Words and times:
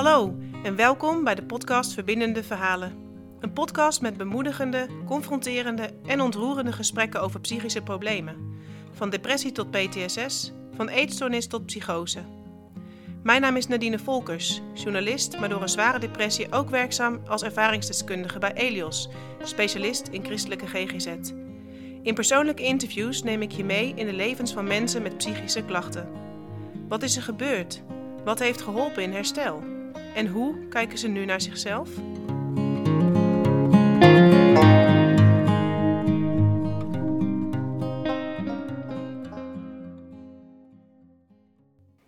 Hallo 0.00 0.36
en 0.62 0.76
welkom 0.76 1.24
bij 1.24 1.34
de 1.34 1.42
podcast 1.42 1.92
Verbindende 1.92 2.42
Verhalen. 2.42 2.92
Een 3.40 3.52
podcast 3.52 4.00
met 4.00 4.16
bemoedigende, 4.16 4.86
confronterende 5.06 5.90
en 6.06 6.20
ontroerende 6.20 6.72
gesprekken 6.72 7.22
over 7.22 7.40
psychische 7.40 7.82
problemen. 7.82 8.36
Van 8.92 9.10
depressie 9.10 9.52
tot 9.52 9.70
PTSS, 9.70 10.52
van 10.74 10.88
eetstoornis 10.88 11.46
tot 11.46 11.66
psychose. 11.66 12.18
Mijn 13.22 13.40
naam 13.40 13.56
is 13.56 13.66
Nadine 13.66 13.98
Volkers, 13.98 14.60
journalist, 14.74 15.38
maar 15.38 15.48
door 15.48 15.62
een 15.62 15.68
zware 15.68 15.98
depressie 15.98 16.52
ook 16.52 16.70
werkzaam 16.70 17.20
als 17.26 17.42
ervaringsdeskundige 17.42 18.38
bij 18.38 18.52
Elios, 18.52 19.08
specialist 19.42 20.08
in 20.08 20.24
christelijke 20.24 20.66
GGZ. 20.66 21.06
In 22.02 22.14
persoonlijke 22.14 22.62
interviews 22.62 23.22
neem 23.22 23.42
ik 23.42 23.52
je 23.52 23.64
mee 23.64 23.92
in 23.96 24.06
de 24.06 24.12
levens 24.12 24.52
van 24.52 24.64
mensen 24.64 25.02
met 25.02 25.16
psychische 25.16 25.64
klachten. 25.64 26.08
Wat 26.88 27.02
is 27.02 27.16
er 27.16 27.22
gebeurd? 27.22 27.82
Wat 28.24 28.38
heeft 28.38 28.62
geholpen 28.62 29.02
in 29.02 29.12
herstel? 29.12 29.78
En 30.14 30.26
hoe 30.26 30.68
kijken 30.68 30.98
ze 30.98 31.08
nu 31.08 31.24
naar 31.24 31.40
zichzelf? 31.40 31.88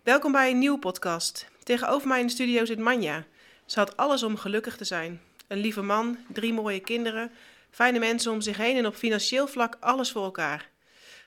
Welkom 0.02 0.33
bij 0.33 0.51
een 0.51 0.59
nieuwe 0.59 0.78
podcast. 0.78 1.47
Tegenover 1.62 2.09
mij 2.09 2.20
in 2.20 2.27
de 2.27 2.33
studio 2.33 2.65
zit 2.65 2.78
Manja. 2.78 3.25
Ze 3.66 3.78
had 3.78 3.97
alles 3.97 4.23
om 4.23 4.37
gelukkig 4.37 4.77
te 4.77 4.84
zijn. 4.84 5.20
Een 5.48 5.59
lieve 5.59 5.83
man, 5.83 6.19
drie 6.28 6.53
mooie 6.53 6.80
kinderen, 6.80 7.30
fijne 7.70 7.98
mensen 7.98 8.33
om 8.33 8.41
zich 8.41 8.56
heen 8.56 8.77
en 8.77 8.87
op 8.87 8.95
financieel 8.95 9.47
vlak 9.47 9.77
alles 9.80 10.12
voor 10.12 10.25
elkaar. 10.25 10.70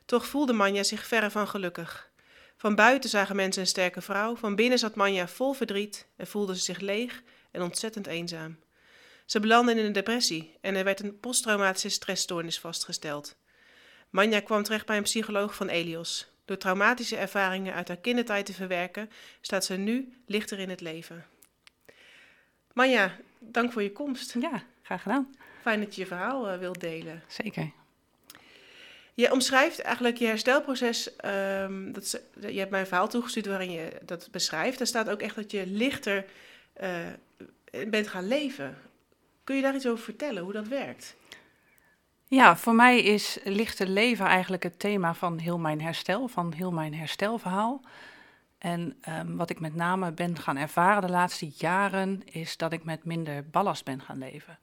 Toch 0.06 0.26
voelde 0.26 0.54
Manja 0.54 0.84
zich 0.84 1.08
verre 1.08 1.32
van 1.32 1.48
gelukkig. 1.48 2.10
Van 2.66 2.76
buiten 2.76 3.10
zagen 3.10 3.36
mensen 3.36 3.62
een 3.62 3.68
sterke 3.68 4.02
vrouw, 4.02 4.36
van 4.36 4.56
binnen 4.56 4.80
zat 4.80 4.96
Manja 4.96 5.28
vol 5.28 5.54
verdriet 5.54 6.08
en 6.16 6.28
voelde 6.28 6.56
ze 6.56 6.64
zich 6.64 6.80
leeg 6.80 7.24
en 7.52 7.62
ontzettend 7.62 8.08
eenzaam. 8.08 8.60
Ze 9.26 9.40
belandde 9.40 9.72
in 9.72 9.86
een 9.86 9.92
depressie 9.92 10.58
en 10.62 10.76
er 10.76 10.84
werd 10.84 11.00
een 11.00 11.20
posttraumatische 11.20 11.90
stressstoornis 11.90 12.60
vastgesteld. 12.60 13.38
Manja 14.10 14.40
kwam 14.40 14.64
terecht 14.64 14.86
bij 14.86 14.98
een 14.98 15.04
psycholoog 15.04 15.56
van 15.56 15.68
Elios. 15.68 16.28
Door 16.46 16.58
traumatische 16.58 17.18
ervaringen 17.18 17.74
uit 17.74 17.88
haar 17.88 17.98
kindertijd 17.98 18.46
te 18.46 18.54
verwerken, 18.54 19.10
staat 19.42 19.66
ze 19.66 19.74
nu 19.74 20.14
lichter 20.26 20.60
in 20.60 20.70
het 20.70 20.82
leven. 20.82 21.26
Manja, 22.74 23.18
dank 23.40 23.72
voor 23.72 23.84
je 23.84 23.92
komst. 23.92 24.36
Ja, 24.40 24.64
graag 24.82 25.02
gedaan. 25.02 25.36
Fijn 25.62 25.80
dat 25.80 25.96
je 25.96 26.02
je 26.02 26.08
verhaal 26.08 26.52
uh, 26.52 26.58
wilt 26.58 26.80
delen. 26.80 27.24
Zeker. 27.28 27.72
Je 29.16 29.32
omschrijft 29.32 29.82
eigenlijk 29.82 30.18
je 30.18 30.26
herstelproces. 30.26 31.10
Um, 31.26 31.92
dat 31.92 32.22
je 32.40 32.60
hebt 32.60 32.72
mij 32.72 32.80
een 32.80 32.88
verhaal 32.88 33.08
toegestuurd 33.08 33.46
waarin 33.46 33.72
je 33.72 33.92
dat 34.06 34.28
beschrijft. 34.32 34.78
Daar 34.78 34.88
staat 34.88 35.10
ook 35.10 35.22
echt 35.22 35.36
dat 35.36 35.52
je 35.52 35.68
lichter 35.68 36.26
uh, 36.82 36.98
bent 37.88 38.08
gaan 38.08 38.28
leven. 38.28 38.78
Kun 39.44 39.56
je 39.56 39.62
daar 39.62 39.76
iets 39.76 39.88
over 39.88 40.04
vertellen, 40.04 40.44
hoe 40.44 40.54
dat 40.54 40.68
werkt? 40.68 41.16
Ja, 42.28 42.58
voor 42.58 42.76
mij 42.76 43.00
is 43.00 43.40
lichter 43.44 43.88
leven 43.88 44.26
eigenlijk 44.26 44.64
het 44.64 44.80
thema 44.80 45.14
van 45.14 45.38
heel 45.38 45.58
mijn 45.58 45.82
herstel, 45.82 46.28
van 46.28 46.54
heel 46.54 46.72
mijn 46.72 46.96
herstelverhaal. 46.96 47.82
En 48.58 49.02
um, 49.10 49.38
wat 49.38 49.50
ik 49.50 49.60
met 49.60 49.76
name 49.76 50.12
ben 50.12 50.40
gaan 50.40 50.58
ervaren 50.58 51.02
de 51.02 51.10
laatste 51.10 51.52
jaren, 51.56 52.22
is 52.26 52.58
dat 52.58 52.74
ik 52.74 52.84
met 52.84 53.06
minder 53.06 53.50
ballast 53.50 53.86
ben 53.86 54.02
gaan 54.02 54.18
leven. 54.18 54.60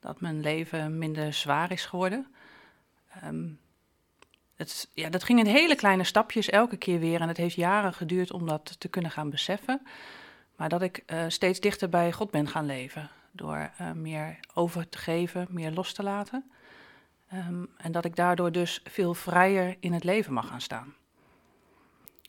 Dat 0.00 0.20
mijn 0.20 0.40
leven 0.40 0.98
minder 0.98 1.32
zwaar 1.32 1.72
is 1.72 1.84
geworden. 1.84 2.26
Um, 3.24 3.58
het, 4.56 4.88
ja, 4.94 5.08
dat 5.08 5.24
ging 5.24 5.38
in 5.38 5.46
hele 5.46 5.74
kleine 5.74 6.04
stapjes 6.04 6.48
elke 6.48 6.76
keer 6.76 6.98
weer. 6.98 7.20
En 7.20 7.28
het 7.28 7.36
heeft 7.36 7.56
jaren 7.56 7.92
geduurd 7.92 8.32
om 8.32 8.46
dat 8.46 8.80
te 8.80 8.88
kunnen 8.88 9.10
gaan 9.10 9.30
beseffen. 9.30 9.86
Maar 10.56 10.68
dat 10.68 10.82
ik 10.82 11.02
uh, 11.06 11.24
steeds 11.28 11.60
dichter 11.60 11.88
bij 11.88 12.12
God 12.12 12.30
ben 12.30 12.48
gaan 12.48 12.66
leven. 12.66 13.10
Door 13.30 13.70
uh, 13.80 13.92
meer 13.92 14.38
over 14.54 14.88
te 14.88 14.98
geven, 14.98 15.46
meer 15.50 15.70
los 15.70 15.92
te 15.92 16.02
laten. 16.02 16.50
Um, 17.32 17.68
en 17.76 17.92
dat 17.92 18.04
ik 18.04 18.16
daardoor 18.16 18.52
dus 18.52 18.80
veel 18.84 19.14
vrijer 19.14 19.76
in 19.80 19.92
het 19.92 20.04
leven 20.04 20.32
mag 20.32 20.48
gaan 20.48 20.60
staan. 20.60 20.94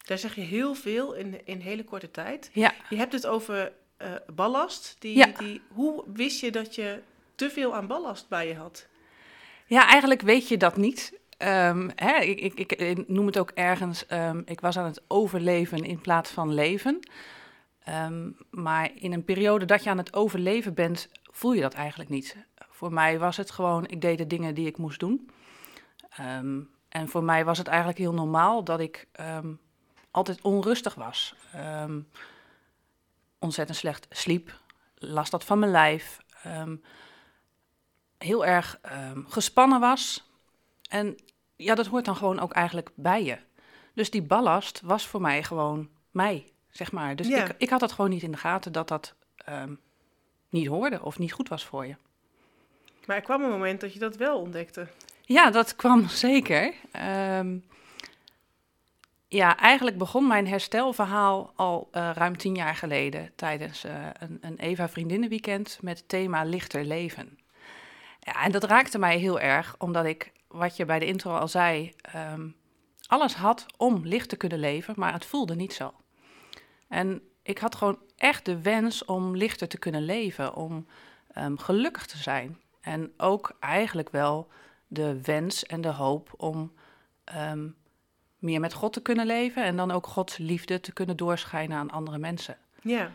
Daar 0.06 0.18
zeg 0.18 0.36
je 0.36 0.42
heel 0.42 0.76
veel 0.76 1.14
in, 1.14 1.46
in 1.46 1.60
hele 1.60 1.84
korte 1.84 2.12
tijd. 2.12 2.50
Ja. 2.54 2.74
Je 2.90 2.96
hebt 2.96 3.14
het 3.14 3.28
over 3.28 3.72
uh, 4.02 4.08
ballast. 4.36 4.96
Die, 5.00 5.18
ja. 5.18 5.26
die, 5.26 5.62
hoe 5.68 6.04
wist 6.14 6.40
je 6.40 6.52
dat 6.52 6.76
je 6.76 7.02
te 7.36 7.50
veel 7.50 7.76
aan 7.76 7.88
ballast 7.88 8.28
bij 8.28 8.48
je 8.48 8.56
had? 8.56 8.88
Ja, 9.66 9.88
eigenlijk 9.88 10.22
weet 10.22 10.48
je 10.48 10.58
dat 10.58 10.78
niet. 10.78 11.14
Um, 11.38 11.92
hè, 11.96 12.20
ik, 12.20 13.08
noem 13.08 13.26
het 13.26 13.38
ook 13.38 13.52
ergens, 13.52 14.06
um, 14.12 14.42
ik 14.46 14.60
was 14.60 14.78
aan 14.78 14.86
het 14.86 15.02
overleven 15.08 15.84
in 15.84 16.02
plaats 16.02 16.32
van 16.32 16.54
leven. 16.54 17.00
Um, 17.90 18.38
maar 18.50 18.92
in 18.96 19.14
een 19.14 19.26
periode 19.26 19.66
dat 19.66 19.84
je 19.84 19.90
aan 19.90 19.98
het 19.98 20.14
overleven 20.14 20.74
bent, 20.74 21.10
voel 21.32 21.54
je 21.54 21.62
dat 21.62 21.74
eigenlijk 21.74 22.10
niet. 22.10 22.36
Voor 22.70 22.94
mij 22.94 23.20
was 23.20 23.38
het 23.38 23.52
gewoon, 23.52 23.88
ik 23.88 24.02
deed 24.02 24.18
de 24.18 24.28
dingen 24.28 24.56
die 24.56 24.68
ik 24.68 24.78
moest 24.78 25.00
doen. 25.00 25.30
en 26.90 27.10
voor 27.10 27.24
mij 27.24 27.46
was 27.46 27.58
het 27.58 27.68
eigenlijk 27.68 27.98
heel 27.98 28.14
normaal 28.14 28.64
dat 28.64 28.80
ik 28.80 29.08
altijd 30.12 30.42
onrustig 30.42 30.96
was. 30.96 31.36
ontzettend 33.40 33.78
slecht 33.78 34.08
sliep, 34.10 34.60
last 34.96 35.32
had 35.32 35.44
van 35.44 35.60
mijn 35.60 35.72
lijf. 35.72 36.18
heel 38.18 38.46
erg 38.46 38.80
gespannen 39.28 39.80
was. 39.80 40.34
En 40.90 41.16
ja, 41.56 41.76
dat 41.76 41.86
hoort 41.86 42.06
dan 42.06 42.16
gewoon 42.16 42.40
ook 42.40 42.52
eigenlijk 42.52 42.90
bij 42.96 43.24
je. 43.24 43.38
Dus 43.94 44.10
die 44.10 44.22
ballast 44.22 44.82
was 44.82 45.08
voor 45.08 45.22
mij 45.22 45.44
gewoon 45.44 45.90
mij, 46.12 46.52
zeg 46.70 46.92
maar. 46.92 47.16
Dus 47.16 47.28
ja. 47.28 47.46
ik, 47.46 47.56
ik 47.58 47.70
had 47.70 47.80
dat 47.80 47.92
gewoon 47.92 48.10
niet 48.10 48.24
in 48.24 48.32
de 48.32 48.38
gaten 48.38 48.72
dat 48.72 48.88
dat 48.88 49.16
um, 49.50 49.80
niet 50.50 50.68
hoorde 50.68 51.02
of 51.02 51.20
niet 51.20 51.34
goed 51.34 51.50
was 51.50 51.66
voor 51.66 51.86
je. 51.86 51.96
Maar 53.06 53.16
er 53.16 53.22
kwam 53.22 53.44
een 53.44 53.50
moment 53.50 53.82
dat 53.82 53.94
je 53.94 54.00
dat 54.00 54.16
wel 54.16 54.40
ontdekte. 54.40 54.88
Ja, 55.22 55.52
dat 55.52 55.76
kwam 55.76 56.08
zeker. 56.28 56.74
Um, 57.38 57.64
ja, 59.28 59.58
eigenlijk 59.58 59.98
begon 59.98 60.28
mijn 60.28 60.48
herstelverhaal 60.48 61.52
al 61.56 61.90
uh, 61.92 62.12
ruim 62.14 62.38
tien 62.38 62.56
jaar 62.56 62.76
geleden 62.76 63.32
tijdens 63.36 63.86
uh, 63.86 63.92
een, 64.20 64.38
een 64.42 64.58
Eva 64.58 64.90
Vriendinnenweekend 64.90 65.78
met 65.82 65.98
het 65.98 66.10
thema 66.10 66.44
lichter 66.44 66.86
leven. 66.86 67.38
Ja, 68.20 68.44
en 68.44 68.52
dat 68.52 68.64
raakte 68.64 68.98
mij 68.98 69.18
heel 69.18 69.40
erg, 69.40 69.76
omdat 69.78 70.06
ik 70.06 70.32
wat 70.56 70.76
je 70.76 70.86
bij 70.86 71.00
de 71.00 71.06
intro 71.06 71.36
al 71.36 71.48
zei, 71.48 71.94
um, 72.34 72.56
alles 73.08 73.34
had 73.34 73.66
om 73.78 74.06
licht 74.06 74.30
te 74.30 74.36
kunnen 74.36 74.60
leven, 74.60 74.94
maar 74.98 75.14
het 75.14 75.26
voelde 75.26 75.56
niet 75.56 75.74
zo. 75.74 75.94
En 76.88 77.22
ik 77.42 77.58
had 77.58 77.76
gewoon 77.76 78.00
echt 78.16 78.46
de 78.46 78.62
wens 78.62 79.06
om 79.06 79.36
lichter 79.36 79.68
te 79.68 79.78
kunnen 79.78 80.06
leven, 80.06 80.56
om 80.56 80.88
um, 81.38 81.58
gelukkig 81.58 82.06
te 82.06 82.18
zijn. 82.18 82.62
En 82.82 83.14
ook 83.18 83.56
eigenlijk 83.60 84.10
wel 84.10 84.48
de 84.88 85.22
wens 85.22 85.66
en 85.66 85.82
de 85.82 85.92
hoop 85.92 86.34
om 86.38 86.74
um, 87.36 87.76
meer 88.40 88.60
met 88.60 88.74
God 88.74 88.94
te 88.94 89.02
kunnen 89.02 89.26
leven 89.26 89.64
en 89.64 89.76
dan 89.76 89.92
ook 89.92 90.08
Gods 90.08 90.38
liefde 90.38 90.80
te 90.80 90.94
kunnen 90.94 91.18
doorschijnen 91.18 91.78
aan 91.78 91.92
andere 91.92 92.18
mensen. 92.18 92.58
Ja. 92.82 93.12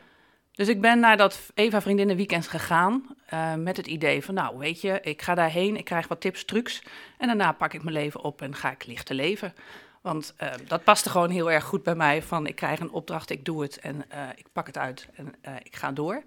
Dus 0.60 0.68
ik 0.68 0.80
ben 0.80 1.00
naar 1.00 1.16
dat 1.16 1.50
Eva 1.54 1.80
Vriendinnen 1.80 2.16
Weekend 2.16 2.48
gegaan 2.48 3.16
uh, 3.32 3.54
met 3.54 3.76
het 3.76 3.86
idee 3.86 4.24
van, 4.24 4.34
nou 4.34 4.58
weet 4.58 4.80
je, 4.80 5.00
ik 5.02 5.22
ga 5.22 5.34
daarheen, 5.34 5.76
ik 5.76 5.84
krijg 5.84 6.08
wat 6.08 6.20
tips, 6.20 6.44
trucs 6.44 6.82
en 7.18 7.26
daarna 7.26 7.52
pak 7.52 7.72
ik 7.72 7.82
mijn 7.82 7.94
leven 7.94 8.20
op 8.20 8.42
en 8.42 8.54
ga 8.54 8.70
ik 8.70 8.86
lichter 8.86 9.14
leven. 9.14 9.54
Want 10.00 10.34
uh, 10.42 10.48
dat 10.66 10.84
paste 10.84 11.10
gewoon 11.10 11.30
heel 11.30 11.50
erg 11.50 11.64
goed 11.64 11.82
bij 11.82 11.94
mij 11.94 12.22
van, 12.22 12.46
ik 12.46 12.54
krijg 12.54 12.80
een 12.80 12.90
opdracht, 12.90 13.30
ik 13.30 13.44
doe 13.44 13.62
het 13.62 13.78
en 13.78 14.04
uh, 14.14 14.28
ik 14.34 14.46
pak 14.52 14.66
het 14.66 14.78
uit 14.78 15.08
en 15.14 15.34
ik 15.62 15.76
ga 15.76 15.92
door. 15.92 16.22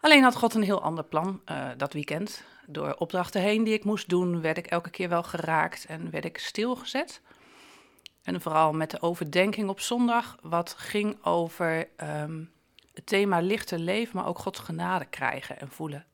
Alleen 0.00 0.22
had 0.22 0.36
God 0.36 0.54
een 0.54 0.62
heel 0.62 0.82
ander 0.82 1.04
plan 1.04 1.40
dat 1.76 1.92
weekend. 1.92 2.42
Door 2.66 2.94
opdrachten 2.94 3.40
heen 3.40 3.64
die 3.64 3.74
ik 3.74 3.84
moest 3.84 4.08
doen, 4.08 4.40
werd 4.40 4.58
ik 4.58 4.66
elke 4.66 4.90
keer 4.90 5.08
wel 5.08 5.22
geraakt 5.22 5.84
en 5.84 6.10
werd 6.10 6.24
ik 6.24 6.38
stilgezet. 6.38 7.20
En 8.22 8.40
vooral 8.40 8.72
met 8.72 8.90
de 8.90 9.02
overdenking 9.02 9.68
op 9.68 9.80
zondag, 9.80 10.36
wat 10.42 10.74
ging 10.78 11.24
over 11.24 11.88
um, 12.22 12.54
het 12.96 13.06
thema 13.06 13.40
lichter 13.40 13.78
leven, 13.78 14.16
maar 14.16 14.26
ook 14.26 14.38
Gods 14.38 14.58
genade 14.58 15.04
krijgen 15.04 15.60
en 15.60 15.68
voelen. 15.68 16.04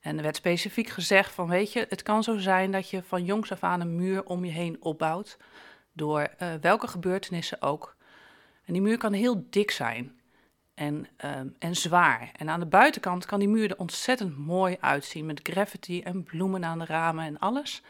En 0.00 0.16
er 0.16 0.22
werd 0.22 0.36
specifiek 0.36 0.88
gezegd 0.88 1.32
van, 1.32 1.48
weet 1.48 1.72
je, 1.72 1.86
het 1.88 2.02
kan 2.02 2.22
zo 2.22 2.38
zijn 2.38 2.70
dat 2.70 2.90
je 2.90 3.02
van 3.02 3.24
jongs 3.24 3.52
af 3.52 3.62
aan 3.62 3.80
een 3.80 3.96
muur 3.96 4.24
om 4.24 4.44
je 4.44 4.50
heen 4.50 4.76
opbouwt, 4.80 5.38
door 5.92 6.28
uh, 6.42 6.54
welke 6.60 6.86
gebeurtenissen 6.86 7.62
ook. 7.62 7.96
En 8.64 8.72
die 8.72 8.82
muur 8.82 8.98
kan 8.98 9.12
heel 9.12 9.46
dik 9.50 9.70
zijn 9.70 10.20
en, 10.74 11.06
uh, 11.24 11.30
en 11.58 11.76
zwaar. 11.76 12.30
En 12.36 12.48
aan 12.48 12.60
de 12.60 12.66
buitenkant 12.66 13.26
kan 13.26 13.38
die 13.38 13.48
muur 13.48 13.70
er 13.70 13.78
ontzettend 13.78 14.36
mooi 14.38 14.76
uitzien, 14.80 15.26
met 15.26 15.40
graffiti 15.42 16.02
en 16.02 16.22
bloemen 16.22 16.64
aan 16.64 16.78
de 16.78 16.84
ramen 16.84 17.24
en 17.24 17.38
alles. 17.38 17.82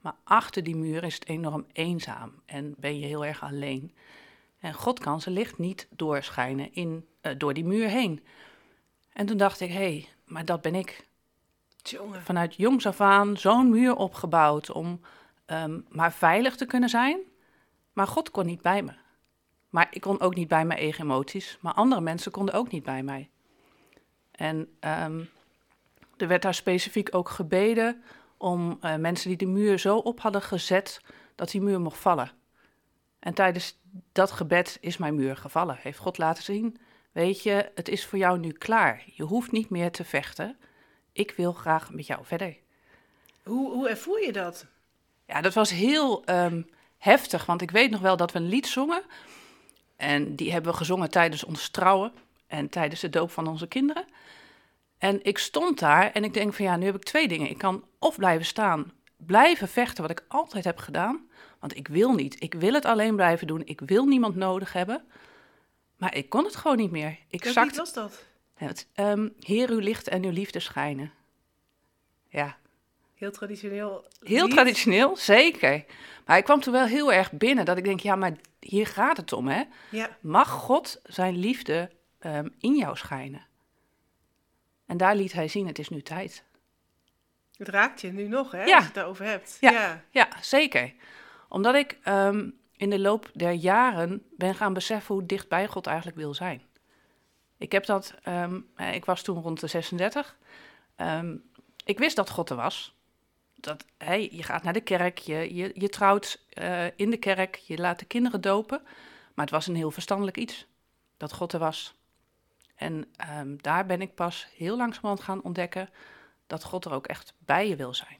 Maar 0.00 0.14
achter 0.24 0.62
die 0.62 0.76
muur 0.76 1.04
is 1.04 1.14
het 1.14 1.28
enorm 1.28 1.66
eenzaam 1.72 2.42
en 2.46 2.74
ben 2.78 2.98
je 2.98 3.06
heel 3.06 3.24
erg 3.24 3.42
alleen. 3.42 3.94
En 4.60 4.74
God 4.74 4.98
kan 4.98 5.20
zijn 5.20 5.34
licht 5.34 5.58
niet 5.58 5.88
doorschijnen 5.90 6.74
in, 6.74 7.06
uh, 7.22 7.32
door 7.38 7.54
die 7.54 7.64
muur 7.64 7.88
heen. 7.88 8.24
En 9.12 9.26
toen 9.26 9.36
dacht 9.36 9.60
ik, 9.60 9.70
hé, 9.70 9.76
hey, 9.76 10.08
maar 10.24 10.44
dat 10.44 10.60
ben 10.60 10.74
ik. 10.74 11.08
Vanuit 12.22 12.54
jongs 12.54 12.86
af 12.86 13.00
aan 13.00 13.36
zo'n 13.36 13.70
muur 13.70 13.96
opgebouwd 13.96 14.70
om 14.70 15.00
um, 15.46 15.86
maar 15.88 16.12
veilig 16.12 16.56
te 16.56 16.66
kunnen 16.66 16.88
zijn. 16.88 17.18
Maar 17.92 18.06
God 18.06 18.30
kon 18.30 18.46
niet 18.46 18.62
bij 18.62 18.82
me. 18.82 18.92
Maar 19.70 19.88
ik 19.90 20.00
kon 20.00 20.20
ook 20.20 20.34
niet 20.34 20.48
bij 20.48 20.64
mijn 20.64 20.78
eigen 20.78 21.04
emoties. 21.04 21.58
Maar 21.60 21.72
andere 21.72 22.00
mensen 22.00 22.32
konden 22.32 22.54
ook 22.54 22.70
niet 22.70 22.82
bij 22.82 23.02
mij. 23.02 23.30
En 24.30 24.76
ehm, 24.80 25.24
er 26.16 26.28
werd 26.28 26.42
daar 26.42 26.54
specifiek 26.54 27.14
ook 27.14 27.28
gebeden 27.28 28.02
om 28.36 28.78
eh, 28.80 28.96
mensen 28.96 29.28
die 29.28 29.36
de 29.38 29.46
muur 29.46 29.78
zo 29.78 29.96
op 29.96 30.20
hadden 30.20 30.42
gezet 30.42 31.00
dat 31.34 31.50
die 31.50 31.60
muur 31.60 31.80
mocht 31.80 31.98
vallen. 31.98 32.30
En 33.18 33.34
tijdens 33.34 33.79
dat 34.12 34.30
gebed 34.30 34.78
is 34.80 34.96
mijn 34.96 35.14
muur 35.14 35.36
gevallen. 35.36 35.78
Heeft 35.80 35.98
God 35.98 36.18
laten 36.18 36.42
zien: 36.42 36.78
Weet 37.12 37.42
je, 37.42 37.70
het 37.74 37.88
is 37.88 38.06
voor 38.06 38.18
jou 38.18 38.38
nu 38.38 38.52
klaar. 38.52 39.04
Je 39.06 39.22
hoeft 39.22 39.52
niet 39.52 39.70
meer 39.70 39.90
te 39.90 40.04
vechten. 40.04 40.56
Ik 41.12 41.30
wil 41.36 41.52
graag 41.52 41.92
met 41.92 42.06
jou 42.06 42.24
verder. 42.24 42.56
Hoe, 43.42 43.72
hoe 43.72 43.88
ervoer 43.88 44.24
je 44.24 44.32
dat? 44.32 44.66
Ja, 45.26 45.40
dat 45.40 45.54
was 45.54 45.70
heel 45.70 46.24
ehm, 46.24 46.62
heftig, 46.98 47.46
want 47.46 47.62
ik 47.62 47.70
weet 47.70 47.90
nog 47.90 48.00
wel 48.00 48.16
dat 48.16 48.32
we 48.32 48.38
een 48.38 48.48
lied 48.48 48.66
zongen. 48.66 49.02
En 49.96 50.36
die 50.36 50.52
hebben 50.52 50.70
we 50.70 50.78
gezongen 50.78 51.10
tijdens 51.10 51.44
ons 51.44 51.68
trouwen 51.68 52.12
en 52.46 52.68
tijdens 52.68 53.00
de 53.00 53.10
doop 53.10 53.30
van 53.30 53.46
onze 53.46 53.66
kinderen. 53.66 54.04
En 54.98 55.24
ik 55.24 55.38
stond 55.38 55.78
daar 55.78 56.12
en 56.12 56.24
ik 56.24 56.34
denk 56.34 56.54
van 56.54 56.64
ja, 56.64 56.76
nu 56.76 56.84
heb 56.86 56.94
ik 56.94 57.02
twee 57.02 57.28
dingen. 57.28 57.50
Ik 57.50 57.58
kan 57.58 57.84
of 57.98 58.16
blijven 58.16 58.46
staan, 58.46 58.92
blijven 59.16 59.68
vechten, 59.68 60.02
wat 60.02 60.10
ik 60.10 60.24
altijd 60.28 60.64
heb 60.64 60.78
gedaan. 60.78 61.28
Want 61.60 61.76
ik 61.76 61.88
wil 61.88 62.12
niet. 62.14 62.42
Ik 62.42 62.54
wil 62.54 62.72
het 62.72 62.84
alleen 62.84 63.16
blijven 63.16 63.46
doen. 63.46 63.62
Ik 63.64 63.80
wil 63.80 64.04
niemand 64.06 64.36
nodig 64.36 64.72
hebben. 64.72 65.04
Maar 65.96 66.14
ik 66.14 66.28
kon 66.28 66.44
het 66.44 66.56
gewoon 66.56 66.76
niet 66.76 66.90
meer. 66.90 67.18
Ik 67.28 67.44
Welk 67.44 67.64
lied 67.64 67.76
was 67.76 67.92
dat? 67.92 68.24
Het, 68.54 68.86
ehm, 68.94 69.28
Heer, 69.40 69.70
uw 69.70 69.78
licht 69.78 70.08
en 70.08 70.24
uw 70.24 70.30
liefde 70.30 70.60
schijnen. 70.60 71.12
Ja, 72.28 72.56
Heel 73.14 73.30
traditioneel. 73.30 74.04
heel 74.22 74.44
lied. 74.44 74.54
traditioneel, 74.54 75.16
zeker. 75.16 75.84
Maar 76.26 76.38
ik 76.38 76.44
kwam 76.44 76.60
toen 76.60 76.72
wel 76.72 76.84
heel 76.86 77.12
erg 77.12 77.32
binnen 77.32 77.64
dat 77.64 77.76
ik 77.76 77.84
denk, 77.84 78.00
ja, 78.00 78.16
maar 78.16 78.32
hier 78.60 78.86
gaat 78.86 79.16
het 79.16 79.32
om, 79.32 79.48
hè. 79.48 79.62
Ja, 79.90 80.16
Mag 80.20 80.48
God 80.48 81.00
zijn 81.04 81.36
liefde 81.36 81.90
ehm, 82.18 82.48
in 82.58 82.76
jou 82.76 82.96
schijnen? 82.96 83.46
En 84.86 84.96
daar 84.96 85.16
liet 85.16 85.32
hij 85.32 85.48
zien, 85.48 85.66
het 85.66 85.78
is 85.78 85.88
nu 85.88 86.02
tijd. 86.02 86.44
het 87.56 87.68
raakt 87.68 88.00
je 88.00 88.12
nu 88.12 88.28
nog, 88.28 88.52
hè? 88.52 88.64
Ja. 88.64 88.74
Als 88.74 88.78
je 88.78 88.84
het 88.84 88.94
daarover 88.94 89.24
hebt. 89.24 89.56
Ja. 89.60 89.70
ja. 89.70 90.04
Ja, 90.10 90.28
zeker. 90.40 90.92
Omdat 91.50 91.74
ik 91.74 91.98
ehm, 92.02 92.50
in 92.76 92.90
de 92.90 92.98
loop 92.98 93.30
der 93.34 93.52
jaren 93.52 94.22
ben 94.36 94.54
gaan 94.54 94.72
beseffen 94.72 95.14
hoe 95.14 95.26
dichtbij 95.26 95.68
God 95.68 95.86
eigenlijk 95.86 96.16
wil 96.16 96.34
zijn. 96.34 96.62
Ik 97.56 97.72
heb 97.72 97.86
dat, 97.86 98.14
ehm, 98.22 98.60
eh, 98.76 98.94
ik 98.94 99.04
was 99.04 99.22
toen 99.22 99.42
rond 99.42 99.60
de 99.60 99.66
36. 99.66 100.36
Ehm, 100.96 101.36
ik 101.84 101.98
wist 101.98 102.16
dat 102.16 102.30
God 102.30 102.50
er 102.50 102.56
was. 102.56 102.94
Dat, 103.54 103.84
hey, 103.98 104.28
je 104.32 104.42
gaat 104.42 104.62
naar 104.62 104.72
de 104.72 104.80
kerk, 104.80 105.18
je, 105.18 105.54
je, 105.54 105.70
je 105.74 105.88
trouwt 105.88 106.44
eh, 106.48 106.86
in 106.96 107.10
de 107.10 107.16
kerk, 107.16 107.54
je 107.56 107.78
laat 107.78 107.98
de 107.98 108.04
kinderen 108.04 108.40
dopen. 108.40 108.82
Maar 109.34 109.44
het 109.44 109.54
was 109.54 109.66
een 109.66 109.76
heel 109.76 109.90
verstandelijk 109.90 110.36
iets, 110.36 110.66
dat 111.16 111.32
God 111.32 111.52
er 111.52 111.58
was. 111.58 111.94
En 112.74 113.12
daar 113.56 113.86
ben 113.86 114.00
ik 114.00 114.14
pas 114.14 114.48
heel 114.56 114.76
langzamerhand 114.76 115.20
gaan 115.20 115.42
ontdekken 115.42 115.88
dat 116.46 116.64
God 116.64 116.84
er 116.84 116.92
ook 116.92 117.06
echt 117.06 117.34
bij 117.38 117.68
je 117.68 117.76
wil 117.76 117.94
zijn. 117.94 118.18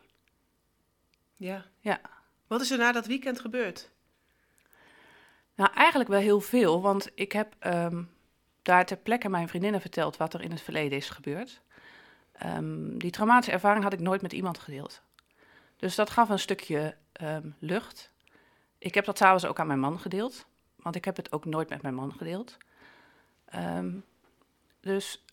ja. 1.36 1.64
Ja. 1.80 2.00
Wat 2.50 2.60
is 2.60 2.70
er 2.70 2.78
na 2.78 2.92
dat 2.92 3.06
weekend 3.06 3.40
gebeurd? 3.40 3.90
Nou, 5.54 5.72
eigenlijk 5.74 6.10
wel 6.10 6.20
heel 6.20 6.40
veel, 6.40 6.82
want 6.82 7.10
ik 7.14 7.32
heb 7.32 7.54
ehm, 7.58 8.02
daar 8.62 8.86
ter 8.86 8.96
plekke 8.96 9.28
mijn 9.28 9.48
vriendinnen 9.48 9.80
verteld 9.80 10.16
wat 10.16 10.34
er 10.34 10.40
in 10.40 10.50
het 10.50 10.60
verleden 10.60 10.98
is 10.98 11.10
gebeurd. 11.10 11.60
Ehm, 12.32 12.98
die 12.98 13.10
traumatische 13.10 13.52
ervaring 13.52 13.82
had 13.84 13.92
ik 13.92 14.00
nooit 14.00 14.22
met 14.22 14.32
iemand 14.32 14.58
gedeeld. 14.58 15.02
Dus 15.76 15.94
dat 15.94 16.10
gaf 16.10 16.28
een 16.28 16.38
stukje 16.38 16.96
ehm, 17.12 17.50
lucht. 17.58 18.12
Ik 18.78 18.94
heb 18.94 19.04
dat 19.04 19.18
s'avonds 19.18 19.46
ook 19.46 19.58
aan 19.58 19.66
mijn 19.66 19.80
man 19.80 20.00
gedeeld, 20.00 20.46
want 20.76 20.96
ik 20.96 21.04
heb 21.04 21.16
het 21.16 21.32
ook 21.32 21.44
nooit 21.44 21.68
met 21.68 21.82
mijn 21.82 21.94
man 21.94 22.12
gedeeld. 22.12 22.56
Dus 24.80 25.24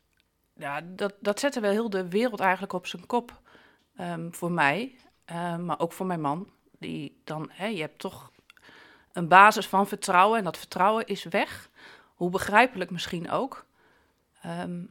ja, 0.53 0.81
dat, 0.81 1.13
dat 1.19 1.39
zette 1.39 1.59
wel 1.59 1.71
heel 1.71 1.89
de 1.89 2.09
wereld 2.09 2.39
eigenlijk 2.39 2.73
op 2.73 2.87
zijn 2.87 3.05
kop 3.05 3.41
voor 4.31 4.51
mij, 4.51 4.95
maar 5.59 5.79
ook 5.79 5.93
voor 5.93 6.05
mijn 6.05 6.21
man. 6.21 6.55
Die 6.77 7.21
dan, 7.23 7.49
hè, 7.51 7.65
je 7.65 7.81
hebt 7.81 7.99
toch 7.99 8.31
een 9.13 9.27
basis 9.27 9.67
van 9.67 9.87
vertrouwen 9.87 10.37
en 10.37 10.43
dat 10.43 10.57
vertrouwen 10.57 11.05
is 11.05 11.23
weg. 11.23 11.69
Hoe 12.15 12.29
begrijpelijk 12.29 12.91
misschien 12.91 13.29
ook. 13.29 13.65
Ehm, 14.41 14.83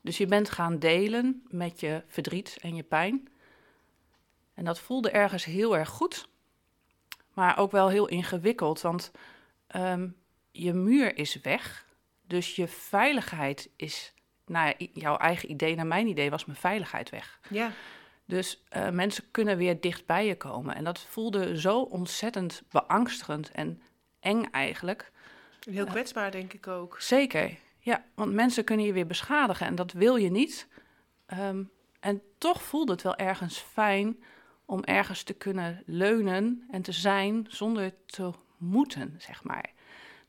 dus 0.00 0.18
je 0.18 0.26
bent 0.26 0.50
gaan 0.50 0.78
delen 0.78 1.42
met 1.48 1.80
je 1.80 2.02
verdriet 2.06 2.58
en 2.60 2.74
je 2.74 2.82
pijn. 2.82 3.28
En 4.54 4.64
dat 4.64 4.78
voelde 4.78 5.10
ergens 5.10 5.44
heel 5.44 5.76
erg 5.76 5.88
goed, 5.88 6.28
maar 7.34 7.58
ook 7.58 7.70
wel 7.70 7.88
heel 7.88 8.08
ingewikkeld, 8.08 8.80
want 8.80 9.10
ehm, 9.66 10.08
je 10.50 10.72
muur 10.72 11.16
is 11.16 11.40
weg. 11.40 11.86
Dus 12.26 12.56
je 12.56 12.68
veiligheid 12.68 13.70
is, 13.76 14.14
naar 14.46 14.74
jouw 14.92 15.16
eigen 15.16 15.50
idee, 15.50 15.74
naar 15.74 15.86
mijn 15.86 16.06
idee, 16.06 16.30
was 16.30 16.44
mijn 16.44 16.58
veiligheid 16.58 17.10
weg. 17.10 17.40
Ja. 17.48 17.72
Dus 18.28 18.64
eh, 18.68 18.90
mensen 18.90 19.30
kunnen 19.30 19.56
weer 19.56 19.80
dicht 19.80 20.06
bij 20.06 20.26
je 20.26 20.36
komen. 20.36 20.74
En 20.74 20.84
dat 20.84 21.00
voelde 21.00 21.60
zo 21.60 21.80
ontzettend 21.80 22.62
beangstigend 22.70 23.50
en 23.50 23.82
eng 24.20 24.44
eigenlijk. 24.50 25.12
En 25.66 25.72
heel 25.72 25.86
kwetsbaar, 25.86 26.30
denk 26.30 26.52
ik 26.52 26.66
ook. 26.66 27.00
Zeker, 27.00 27.56
ja. 27.78 28.04
Want 28.14 28.32
mensen 28.32 28.64
kunnen 28.64 28.86
je 28.86 28.92
weer 28.92 29.06
beschadigen 29.06 29.66
en 29.66 29.74
dat 29.74 29.92
wil 29.92 30.16
je 30.16 30.30
niet. 30.30 30.68
Ehm, 31.26 31.62
en 32.00 32.22
toch 32.38 32.62
voelde 32.62 32.92
het 32.92 33.02
wel 33.02 33.16
ergens 33.16 33.58
fijn 33.58 34.22
om 34.64 34.84
ergens 34.84 35.22
te 35.22 35.34
kunnen 35.34 35.82
leunen 35.86 36.64
en 36.70 36.82
te 36.82 36.92
zijn 36.92 37.46
zonder 37.48 37.94
te 38.06 38.30
moeten, 38.56 39.14
zeg 39.18 39.44
maar. 39.44 39.72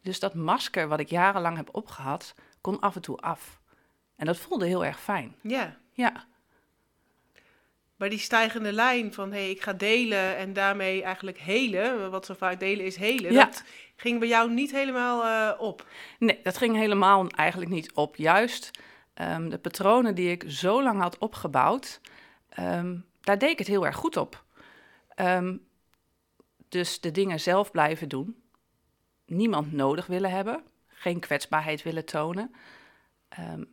Dus 0.02 0.20
dat 0.20 0.34
masker 0.34 0.88
wat 0.88 1.00
ik 1.00 1.10
jarenlang 1.10 1.58
heb 1.58 1.70
opgehad, 1.72 2.36
kon 2.62 2.80
af 2.80 2.96
en 2.96 3.02
toe 3.02 3.18
af. 3.18 3.60
En 4.16 4.26
dat 4.26 4.38
voelde 4.38 4.66
heel 4.66 4.86
erg 4.86 5.00
fijn. 5.00 5.36
Ja. 5.42 5.78
Ja, 5.92 6.28
Maar 8.00 8.10
die 8.10 8.20
stijgende 8.20 8.72
lijn 8.74 9.14
van, 9.14 9.32
hé, 9.32 9.40
hey, 9.40 9.50
ik 9.50 9.62
ga 9.62 9.74
delen 9.74 10.38
en 10.38 10.54
daarmee 10.54 11.04
eigenlijk 11.04 11.38
helen, 11.40 12.12
wat 12.12 12.26
zo 12.26 12.34
vaak 12.34 12.60
delen 12.60 12.86
is 12.86 12.96
helen, 12.96 13.32
Ja. 13.34 13.46
dat 13.46 13.64
ging 13.96 14.20
bij 14.20 14.28
jou 14.28 14.52
niet 14.52 14.72
helemaal 14.72 15.26
eh, 15.26 15.62
op. 15.62 15.88
Nee, 16.20 16.40
dat 16.44 16.58
ging 16.58 16.76
helemaal 16.76 17.28
eigenlijk 17.30 17.72
niet 17.72 17.94
op. 17.94 18.16
Juist 18.16 18.72
ehm, 19.14 19.50
de 19.50 19.58
patronen 19.58 20.16
die 20.16 20.32
ik 20.32 20.44
zo 20.48 20.84
lang 20.84 21.02
had 21.02 21.18
opgebouwd, 21.18 22.02
ehm, 22.50 22.98
daar 23.22 23.38
deed 23.38 23.52
ik 23.52 23.58
het 23.58 23.68
heel 23.68 23.86
erg 23.86 23.96
goed 23.96 24.18
op. 24.18 24.44
Ehm, 25.16 25.58
dus 26.70 27.02
de 27.02 27.12
dingen 27.12 27.40
zelf 27.40 27.72
blijven 27.72 28.10
doen. 28.10 28.42
Niemand 29.26 29.72
nodig 29.74 30.06
willen 30.06 30.32
hebben. 30.32 30.64
Geen 30.88 31.20
kwetsbaarheid 31.20 31.84
willen 31.84 32.06
tonen. 32.06 32.56
Ehm, 33.30 33.64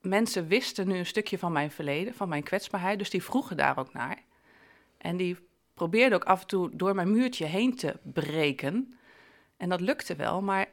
mensen 0.00 0.46
wisten 0.46 0.88
nu 0.88 0.98
een 0.98 1.06
stukje 1.06 1.38
van 1.38 1.52
mijn 1.52 1.70
verleden, 1.70 2.14
van 2.14 2.28
mijn 2.28 2.42
kwetsbaarheid. 2.42 2.98
Dus 2.98 3.10
die 3.10 3.22
vroegen 3.22 3.56
daar 3.56 3.78
ook 3.78 3.92
naar. 3.92 4.22
En 4.98 5.16
die 5.16 5.36
probeerden 5.74 6.18
ook 6.18 6.24
af 6.24 6.40
en 6.40 6.46
toe 6.46 6.70
door 6.72 6.94
mijn 6.94 7.12
muurtje 7.12 7.44
heen 7.44 7.76
te 7.76 7.98
breken. 8.02 8.98
En 9.56 9.68
dat 9.68 9.80
lukte 9.80 10.16
wel, 10.16 10.42
maar 10.42 10.68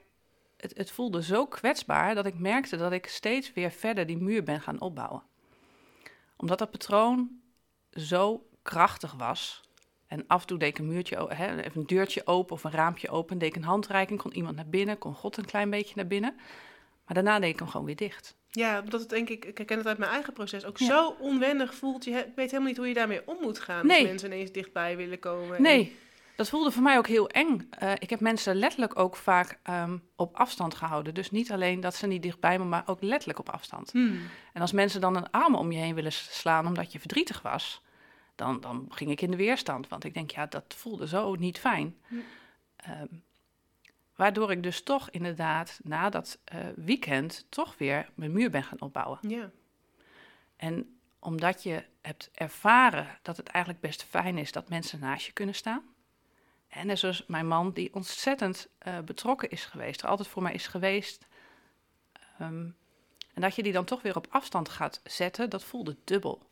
het, 0.57 0.77
het 0.77 0.91
voelde 0.91 1.23
zo 1.23 1.45
kwetsbaar 1.45 2.15
dat 2.15 2.25
ik 2.25 2.39
merkte 2.39 2.77
dat 2.77 2.91
ik 2.91 3.07
steeds 3.07 3.53
weer 3.53 3.71
verder 3.71 4.05
die 4.05 4.17
muur 4.17 4.43
ben 4.43 4.61
gaan 4.61 4.81
opbouwen. 4.81 5.23
Omdat 6.35 6.59
dat 6.59 6.71
patroon 6.71 7.41
zo 7.91 8.47
krachtig 8.61 9.13
was. 9.13 9.61
En 10.07 10.27
af 10.27 10.41
en 10.41 10.47
toe 10.47 10.57
deed 10.57 10.69
ik 10.69 10.77
een 10.77 10.87
muurtje, 10.87 11.31
even 11.31 11.65
een 11.75 11.85
deurtje 11.85 12.27
open 12.27 12.55
of 12.55 12.63
een 12.63 12.71
raampje 12.71 13.09
open. 13.09 13.37
Deed 13.37 13.49
ik 13.49 13.55
een 13.55 13.63
handreiking, 13.63 14.19
kon 14.19 14.35
iemand 14.35 14.55
naar 14.55 14.67
binnen, 14.67 14.97
kon 14.97 15.13
God 15.13 15.37
een 15.37 15.45
klein 15.45 15.69
beetje 15.69 15.95
naar 15.95 16.07
binnen. 16.07 16.35
Maar 17.05 17.15
daarna 17.15 17.39
deed 17.39 17.53
ik 17.53 17.59
hem 17.59 17.67
gewoon 17.67 17.85
weer 17.85 17.95
dicht. 17.95 18.36
Ja, 18.51 18.79
omdat 18.79 18.99
het 18.99 19.09
denk 19.09 19.29
ik, 19.29 19.45
ik 19.45 19.57
herken 19.57 19.77
het 19.77 19.87
uit 19.87 19.97
mijn 19.97 20.11
eigen 20.11 20.33
proces, 20.33 20.65
ook 20.65 20.77
Ja. 20.77 20.85
zo 20.85 21.15
onwennig 21.19 21.73
voelt. 21.75 22.03
Je 22.03 22.11
weet 22.35 22.51
helemaal 22.51 22.67
niet 22.67 22.77
hoe 22.77 22.87
je 22.87 22.93
daarmee 22.93 23.21
om 23.27 23.37
moet 23.41 23.59
gaan 23.59 23.87
Nee. 23.87 23.99
als 23.99 24.07
mensen 24.07 24.31
ineens 24.31 24.51
dichtbij 24.51 24.97
willen 24.97 25.19
komen. 25.19 25.55
En- 25.55 25.61
Nee, 25.61 25.95
dat 26.35 26.49
voelde 26.49 26.71
voor 26.71 26.83
mij 26.83 26.97
ook 26.97 27.07
heel 27.07 27.29
eng. 27.29 27.67
Eh, 27.69 27.91
ik 27.99 28.09
heb 28.09 28.19
mensen 28.19 28.55
letterlijk 28.55 28.99
ook 28.99 29.15
vaak 29.15 29.59
ehm, 29.63 29.97
op 30.15 30.35
afstand 30.35 30.75
gehouden. 30.75 31.13
Dus 31.13 31.31
niet 31.31 31.51
alleen 31.51 31.79
dat 31.79 31.95
ze 31.95 32.07
niet 32.07 32.21
dichtbij 32.23 32.59
me, 32.59 32.65
maar 32.65 32.83
ook 32.85 33.01
letterlijk 33.01 33.39
op 33.39 33.49
afstand. 33.49 33.91
Hmm. 33.91 34.19
En 34.53 34.61
als 34.61 34.71
mensen 34.71 35.01
dan 35.01 35.15
een 35.15 35.31
arm 35.31 35.55
om 35.55 35.71
je 35.71 35.79
heen 35.79 35.95
willen 35.95 36.11
slaan 36.13 36.67
omdat 36.67 36.91
je 36.91 36.99
verdrietig 36.99 37.41
was, 37.41 37.81
dan, 38.35 38.59
dan 38.59 38.85
ging 38.89 39.11
ik 39.11 39.21
in 39.21 39.31
de 39.31 39.37
weerstand. 39.37 39.87
Want 39.87 40.03
ik 40.03 40.13
denk, 40.13 40.31
ja, 40.31 40.45
dat 40.45 40.63
voelde 40.77 41.07
zo 41.07 41.35
niet 41.35 41.59
fijn. 41.59 41.95
Hm. 42.07 42.15
Ehm, 42.75 43.05
waardoor 44.17 44.51
ik 44.51 44.63
dus 44.63 44.83
toch 44.83 45.09
inderdaad 45.09 45.79
na 45.83 46.09
dat 46.09 46.39
eh, 46.43 46.59
weekend 46.75 47.45
toch 47.49 47.77
weer 47.77 48.09
mijn 48.15 48.31
muur 48.31 48.49
ben 48.49 48.63
gaan 48.63 48.81
opbouwen. 48.81 49.19
Ja. 49.21 49.49
En 50.55 50.99
omdat 51.19 51.63
je 51.63 51.83
hebt 52.01 52.29
ervaren 52.33 53.19
dat 53.21 53.37
het 53.37 53.47
eigenlijk 53.47 53.83
best 53.83 54.03
fijn 54.03 54.37
is 54.37 54.51
dat 54.51 54.69
mensen 54.69 54.99
naast 54.99 55.25
je 55.25 55.31
kunnen 55.31 55.55
staan. 55.55 55.83
En 56.67 56.87
net 56.87 56.99
zoals 56.99 57.25
mijn 57.27 57.47
man, 57.47 57.71
die 57.71 57.93
ontzettend 57.93 58.67
eh, 58.77 58.99
betrokken 58.99 59.49
is 59.49 59.65
geweest, 59.65 60.01
er 60.01 60.07
altijd 60.07 60.27
voor 60.27 60.41
mij 60.41 60.53
is 60.53 60.67
geweest. 60.67 61.25
Ehm, 62.39 62.69
en 63.33 63.41
dat 63.41 63.55
je 63.55 63.63
die 63.63 63.73
dan 63.73 63.85
toch 63.85 64.01
weer 64.01 64.15
op 64.15 64.27
afstand 64.29 64.69
gaat 64.69 65.01
zetten, 65.03 65.49
dat 65.49 65.63
voelde 65.63 65.97
dubbel. 66.03 66.46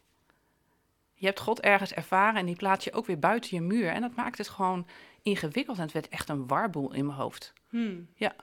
Je 1.18 1.26
hebt 1.26 1.40
God 1.40 1.60
ergens 1.60 1.94
ervaren 1.94 2.40
en 2.40 2.46
die 2.46 2.56
plaats 2.56 2.84
je 2.84 2.94
ook 2.94 3.06
weer 3.06 3.20
buiten 3.20 3.56
je 3.56 3.62
muur. 3.62 3.90
En 3.90 4.02
dat 4.02 4.16
maakt 4.16 4.38
het 4.38 4.50
gewoon 4.50 4.88
ingewikkeld 5.22 5.78
en 5.78 5.84
het 5.84 5.94
werd 5.94 6.10
echt 6.10 6.30
een 6.30 6.48
warboel 6.48 6.94
in 6.94 7.06
mijn 7.06 7.18
hoofd. 7.18 7.54
Hm. 7.70 7.78
Hmm. 7.78 8.08
Ja. 8.16 8.36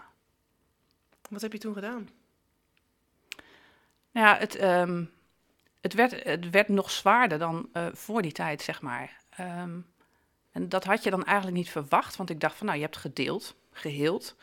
Wat 1.28 1.40
heb 1.40 1.52
je 1.52 1.58
toen 1.58 1.74
gedaan? 1.74 2.08
Nou 4.10 4.26
ja, 4.26 4.36
het, 4.38 4.54
ehm, 4.56 5.04
het, 5.80 5.94
werd, 5.94 6.24
het 6.24 6.50
werd 6.50 6.68
nog 6.68 6.90
zwaarder 6.90 7.38
dan 7.38 7.68
eh, 7.72 7.86
voor 7.92 8.22
die 8.22 8.32
tijd, 8.32 8.62
zeg 8.62 8.80
maar. 8.80 9.20
Ehm, 9.30 9.78
en 10.52 10.68
dat 10.68 10.84
had 10.84 11.02
je 11.02 11.10
dan 11.10 11.24
eigenlijk 11.24 11.56
niet 11.56 11.70
verwacht, 11.70 12.16
want 12.16 12.30
ik 12.30 12.40
dacht 12.40 12.56
van, 12.56 12.66
nou, 12.66 12.78
je 12.78 12.84
hebt 12.84 12.96
gedeeld, 12.96 13.56
geheeld. 13.70 14.36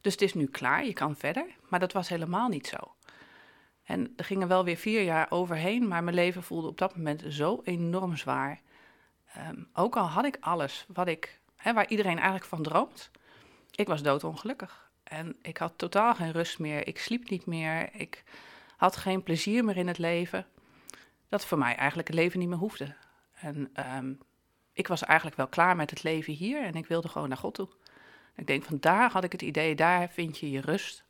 Dus 0.00 0.12
het 0.12 0.22
is 0.22 0.34
nu 0.34 0.46
klaar, 0.46 0.84
je 0.84 0.92
kan 0.92 1.16
verder. 1.16 1.46
Maar 1.68 1.80
dat 1.80 1.92
was 1.92 2.08
helemaal 2.08 2.48
niet 2.48 2.66
zo. 2.66 2.94
En 3.86 4.12
er 4.16 4.24
gingen 4.24 4.48
wel 4.48 4.64
weer 4.64 4.76
vier 4.76 5.02
jaar 5.02 5.26
overheen, 5.30 5.88
maar 5.88 6.04
mijn 6.04 6.16
leven 6.16 6.42
voelde 6.42 6.68
op 6.68 6.78
dat 6.78 6.96
moment 6.96 7.24
zo 7.28 7.60
enorm 7.64 8.16
zwaar. 8.16 8.60
Ehm, 9.32 9.62
ook 9.72 9.96
al 9.96 10.06
had 10.06 10.24
ik 10.24 10.36
alles 10.40 10.86
wat 10.88 11.08
ik, 11.08 11.40
hè, 11.56 11.72
waar 11.72 11.88
iedereen 11.88 12.16
eigenlijk 12.16 12.44
van 12.44 12.62
droomt, 12.62 13.10
ik 13.70 13.86
was 13.86 14.02
doodongelukkig. 14.02 14.90
En 15.02 15.36
ik 15.42 15.56
had 15.56 15.72
totaal 15.76 16.14
geen 16.14 16.32
rust 16.32 16.58
meer, 16.58 16.86
ik 16.86 16.98
sliep 16.98 17.30
niet 17.30 17.46
meer, 17.46 17.94
ik 17.94 18.24
had 18.76 18.96
geen 18.96 19.22
plezier 19.22 19.64
meer 19.64 19.76
in 19.76 19.88
het 19.88 19.98
leven. 19.98 20.46
Dat 21.28 21.46
voor 21.46 21.58
mij 21.58 21.76
eigenlijk 21.76 22.08
het 22.08 22.16
leven 22.16 22.38
niet 22.38 22.48
meer 22.48 22.58
hoefde. 22.58 22.94
En 23.32 23.70
ehm, 23.72 24.12
ik 24.72 24.88
was 24.88 25.04
eigenlijk 25.04 25.36
wel 25.36 25.48
klaar 25.48 25.76
met 25.76 25.90
het 25.90 26.02
leven 26.02 26.32
hier 26.32 26.62
en 26.62 26.74
ik 26.74 26.86
wilde 26.86 27.08
gewoon 27.08 27.28
naar 27.28 27.38
God 27.38 27.54
toe. 27.54 27.68
Ik 28.36 28.46
denk 28.46 28.64
van 28.64 28.76
daar 28.80 29.10
had 29.10 29.24
ik 29.24 29.32
het 29.32 29.42
idee, 29.42 29.74
daar 29.74 30.10
vind 30.10 30.38
je 30.38 30.50
je 30.50 30.60
rust. 30.60 31.04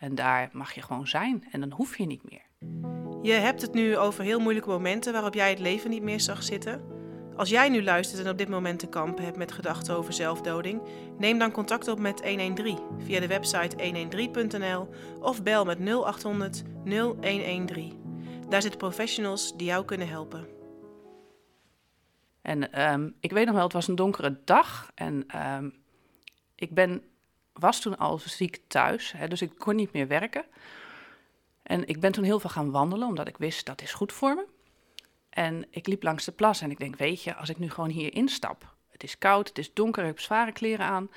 En 0.00 0.14
daar 0.14 0.48
mag 0.52 0.72
je 0.72 0.82
gewoon 0.82 1.08
zijn 1.08 1.44
en 1.50 1.60
dan 1.60 1.70
hoef 1.70 1.98
je 1.98 2.06
niet 2.06 2.30
meer. 2.30 2.42
Je 3.22 3.32
hebt 3.32 3.62
het 3.62 3.74
nu 3.74 3.96
over 3.96 4.24
heel 4.24 4.40
moeilijke 4.40 4.68
momenten 4.68 5.12
waarop 5.12 5.34
jij 5.34 5.50
het 5.50 5.58
leven 5.58 5.90
niet 5.90 6.02
meer 6.02 6.20
zag 6.20 6.42
zitten. 6.42 6.82
Als 7.36 7.48
jij 7.48 7.68
nu 7.68 7.82
luistert 7.82 8.24
en 8.24 8.30
op 8.30 8.38
dit 8.38 8.48
moment 8.48 8.78
te 8.78 8.88
kampen 8.88 9.24
hebt 9.24 9.36
met 9.36 9.52
gedachten 9.52 9.96
over 9.96 10.12
zelfdoding, 10.12 10.82
neem 11.18 11.38
dan 11.38 11.50
contact 11.50 11.88
op 11.88 11.98
met 11.98 12.22
113 12.24 12.78
via 12.98 13.20
de 13.20 13.26
website 13.26 13.76
113.nl 13.76 14.88
of 15.20 15.42
bel 15.42 15.64
met 15.64 15.78
0800 15.78 16.62
0113. 16.84 17.92
Daar 18.48 18.62
zitten 18.62 18.80
professionals 18.80 19.56
die 19.56 19.66
jou 19.66 19.84
kunnen 19.84 20.08
helpen. 20.08 20.46
En 22.42 22.72
ehm, 22.72 23.10
ik 23.20 23.32
weet 23.32 23.46
nog 23.46 23.54
wel, 23.54 23.64
het 23.64 23.72
was 23.72 23.88
een 23.88 23.94
donkere 23.94 24.40
dag 24.44 24.90
en 24.94 25.24
ehm, 25.26 25.70
ik 26.54 26.74
ben, 26.74 27.02
was 27.52 27.80
toen 27.80 27.98
al 27.98 28.18
ziek 28.18 28.60
thuis, 28.66 29.12
hè, 29.12 29.28
dus 29.28 29.42
ik 29.42 29.52
kon 29.58 29.76
niet 29.76 29.92
meer 29.92 30.08
werken. 30.08 30.44
En 31.62 31.88
ik 31.88 32.00
ben 32.00 32.12
toen 32.12 32.24
heel 32.24 32.40
veel 32.40 32.50
gaan 32.50 32.70
wandelen, 32.70 33.08
omdat 33.08 33.28
ik 33.28 33.36
wist 33.36 33.66
dat 33.66 33.82
is 33.82 33.92
goed 33.92 34.12
voor 34.12 34.34
me. 34.34 34.46
En 35.30 35.66
ik 35.70 35.86
liep 35.86 36.02
langs 36.02 36.24
de 36.24 36.32
plas 36.32 36.60
en 36.60 36.70
ik 36.70 36.78
denk, 36.78 36.96
weet 36.96 37.22
je, 37.22 37.34
als 37.34 37.48
ik 37.48 37.58
nu 37.58 37.70
gewoon 37.70 37.90
hier 37.90 38.14
instap, 38.14 38.74
het 38.88 39.02
is 39.02 39.18
koud, 39.18 39.48
het 39.48 39.58
is 39.58 39.74
donker, 39.74 40.02
ik 40.02 40.08
heb 40.08 40.20
zware 40.20 40.52
kleren 40.52 40.86
aan, 40.86 41.10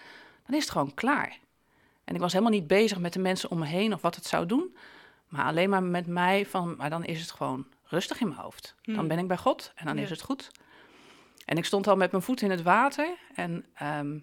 dan 0.45 0.55
is 0.55 0.61
het 0.63 0.71
gewoon 0.71 0.93
klaar. 0.93 1.37
En 2.03 2.15
ik 2.15 2.21
was 2.21 2.31
helemaal 2.31 2.53
niet 2.53 2.67
bezig 2.67 2.99
met 2.99 3.13
de 3.13 3.19
mensen 3.19 3.49
om 3.51 3.59
me 3.59 3.65
heen 3.65 3.93
of 3.93 4.01
wat 4.01 4.15
het 4.15 4.25
zou 4.25 4.45
doen, 4.45 4.75
maar 5.27 5.45
alleen 5.45 5.69
maar 5.69 5.83
met 5.83 6.07
mij 6.07 6.45
van, 6.45 6.75
maar 6.75 6.89
dan 6.89 7.05
is 7.05 7.21
het 7.21 7.31
gewoon 7.31 7.67
rustig 7.83 8.19
in 8.19 8.27
mijn 8.27 8.39
hoofd. 8.39 8.75
Dan 8.81 8.95
Hmm. 8.95 9.07
ben 9.07 9.19
ik 9.19 9.27
bij 9.27 9.37
God 9.37 9.71
en 9.75 9.85
dan 9.85 9.97
Ja. 9.97 10.03
is 10.03 10.09
het 10.09 10.21
goed. 10.21 10.51
En 11.45 11.57
ik 11.57 11.65
stond 11.65 11.87
al 11.87 11.95
met 11.95 12.11
mijn 12.11 12.23
voet 12.23 12.41
in 12.41 12.51
het 12.51 12.61
water 12.61 13.17
en 13.35 13.65
ehm, 13.73 14.19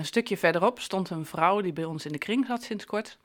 een 0.00 0.06
stukje 0.06 0.36
verderop 0.36 0.80
stond 0.80 1.10
een 1.10 1.26
vrouw 1.26 1.60
die 1.60 1.72
bij 1.72 1.84
ons 1.84 2.04
in 2.04 2.12
de 2.12 2.18
kring 2.18 2.46
zat 2.46 2.62
sinds 2.62 2.84
kort. 2.84 3.18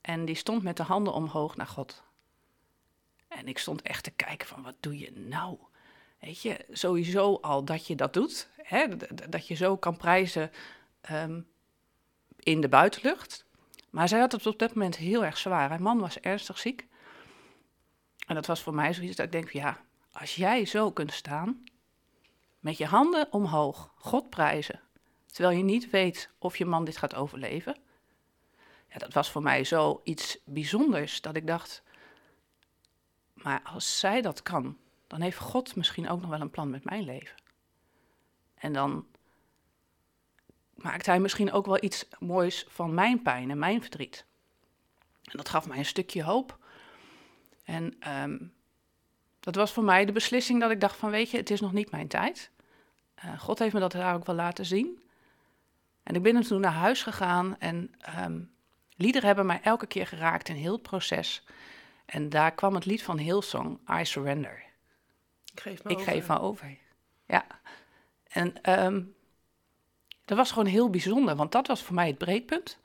En 0.00 0.24
die 0.24 0.34
stond 0.34 0.62
met 0.62 0.76
de 0.76 0.82
handen 0.82 1.12
omhoog 1.12 1.56
naar 1.56 1.66
God. 1.66 2.02
En 3.28 3.48
ik 3.48 3.58
stond 3.58 3.82
echt 3.82 4.04
te 4.04 4.10
kijken 4.10 4.46
van, 4.46 4.62
wat 4.62 4.74
doe 4.80 4.98
je 4.98 5.12
nou? 5.12 5.58
Weet 6.20 6.42
je, 6.42 6.64
sowieso 6.70 7.38
al 7.40 7.64
dat 7.64 7.86
je 7.86 7.94
dat 7.94 8.12
doet, 8.12 8.48
hè, 8.62 8.96
dat 9.28 9.46
je 9.46 9.54
zo 9.54 9.76
kan 9.76 9.96
prijzen 9.96 10.50
ehm, 11.00 11.40
in 12.38 12.60
de 12.60 12.68
buitenlucht. 12.68 13.44
Maar 13.90 14.08
zij 14.08 14.20
had 14.20 14.32
het 14.32 14.46
op 14.46 14.58
dat 14.58 14.74
moment 14.74 14.96
heel 14.96 15.24
erg 15.24 15.38
zwaar. 15.38 15.68
Haar 15.68 15.82
man 15.82 15.98
was 15.98 16.20
ernstig 16.20 16.58
ziek. 16.58 16.86
En 18.26 18.34
dat 18.34 18.46
was 18.46 18.62
voor 18.62 18.74
mij 18.74 18.94
zoiets 18.94 19.16
dat 19.16 19.26
ik 19.26 19.32
denk, 19.32 19.50
ja, 19.50 19.80
als 20.12 20.34
jij 20.34 20.64
zo 20.64 20.90
kunt 20.90 21.12
staan, 21.12 21.64
met 22.58 22.76
je 22.76 22.86
handen 22.86 23.32
omhoog, 23.32 23.92
God 23.96 24.30
prijzen, 24.30 24.80
terwijl 25.36 25.56
je 25.56 25.64
niet 25.64 25.90
weet 25.90 26.30
of 26.38 26.56
je 26.56 26.64
man 26.64 26.84
dit 26.84 26.96
gaat 26.96 27.14
overleven. 27.14 27.76
Ja, 28.88 28.98
dat 28.98 29.12
was 29.12 29.30
voor 29.30 29.42
mij 29.42 29.64
zo 29.64 30.00
iets 30.04 30.38
bijzonders 30.44 31.20
dat 31.20 31.36
ik 31.36 31.46
dacht, 31.46 31.82
maar 33.32 33.60
als 33.64 33.98
zij 33.98 34.22
dat 34.22 34.42
kan, 34.42 34.78
dan 35.06 35.20
heeft 35.20 35.38
God 35.38 35.76
misschien 35.76 36.08
ook 36.08 36.20
nog 36.20 36.30
wel 36.30 36.40
een 36.40 36.50
plan 36.50 36.70
met 36.70 36.84
mijn 36.84 37.04
leven. 37.04 37.36
En 38.54 38.72
dan 38.72 39.06
maakt 40.74 41.06
hij 41.06 41.20
misschien 41.20 41.52
ook 41.52 41.66
wel 41.66 41.84
iets 41.84 42.08
moois 42.18 42.64
van 42.68 42.94
mijn 42.94 43.22
pijn 43.22 43.50
en 43.50 43.58
mijn 43.58 43.80
verdriet. 43.80 44.24
En 45.22 45.36
dat 45.36 45.48
gaf 45.48 45.66
mij 45.66 45.78
een 45.78 45.84
stukje 45.84 46.22
hoop. 46.22 46.58
En 47.64 47.96
ehm, 48.00 48.38
dat 49.40 49.54
was 49.54 49.72
voor 49.72 49.84
mij 49.84 50.04
de 50.04 50.12
beslissing 50.12 50.60
dat 50.60 50.70
ik 50.70 50.80
dacht 50.80 50.96
van, 50.96 51.10
weet 51.10 51.30
je, 51.30 51.36
het 51.36 51.50
is 51.50 51.60
nog 51.60 51.72
niet 51.72 51.90
mijn 51.90 52.08
tijd. 52.08 52.50
Eh, 53.14 53.40
God 53.40 53.58
heeft 53.58 53.74
me 53.74 53.80
dat 53.80 53.92
daar 53.92 54.14
ook 54.14 54.26
wel 54.26 54.34
laten 54.34 54.66
zien. 54.66 55.04
En 56.06 56.14
ik 56.14 56.22
ben 56.22 56.42
toen 56.42 56.60
naar 56.60 56.72
huis 56.72 57.02
gegaan 57.02 57.58
en 57.58 57.94
ehm 57.98 58.40
liederen 58.96 59.26
hebben 59.26 59.46
mij 59.46 59.60
elke 59.62 59.86
keer 59.86 60.06
geraakt 60.06 60.48
in 60.48 60.56
heel 60.56 60.72
het 60.72 60.82
proces. 60.82 61.44
En 62.04 62.28
daar 62.28 62.52
kwam 62.52 62.74
het 62.74 62.84
lied 62.84 63.02
van 63.02 63.18
Hillsong, 63.18 63.78
I 64.00 64.04
Surrender. 64.04 64.64
Ik 65.52 65.60
geef 65.60 65.84
me 65.84 65.90
Ik 65.90 65.96
over. 65.98 66.12
geef 66.12 66.28
me 66.28 66.40
over. 66.40 66.78
Ja. 67.26 67.46
En 68.28 68.62
ehm, 68.62 69.02
dat 70.24 70.36
was 70.36 70.50
gewoon 70.50 70.66
heel 70.66 70.90
bijzonder, 70.90 71.36
want 71.36 71.52
dat 71.52 71.66
was 71.66 71.82
voor 71.82 71.94
mij 71.94 72.06
het 72.06 72.18
breekpunt. 72.18 72.78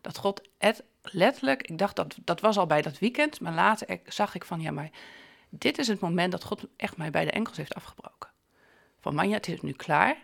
Dat 0.00 0.16
God 0.18 0.48
het 0.58 0.84
letterlijk, 1.02 1.62
ik 1.62 1.78
dacht 1.78 1.96
dat 1.96 2.16
dat 2.24 2.40
was 2.40 2.58
al 2.58 2.66
bij 2.66 2.82
dat 2.82 2.98
weekend, 2.98 3.40
maar 3.40 3.54
later 3.54 4.00
zag 4.04 4.34
ik 4.34 4.44
van 4.44 4.60
ja, 4.60 4.70
maar 4.70 4.90
dit 5.48 5.78
is 5.78 5.88
het 5.88 6.00
moment 6.00 6.32
dat 6.32 6.44
God 6.44 6.66
echt 6.76 6.96
mij 6.96 7.10
bij 7.10 7.24
de 7.24 7.30
enkels 7.30 7.56
heeft 7.56 7.74
afgebroken. 7.74 8.30
Van 9.00 9.14
Manja, 9.14 9.34
het 9.34 9.48
is 9.48 9.60
nu 9.60 9.72
klaar. 9.72 10.16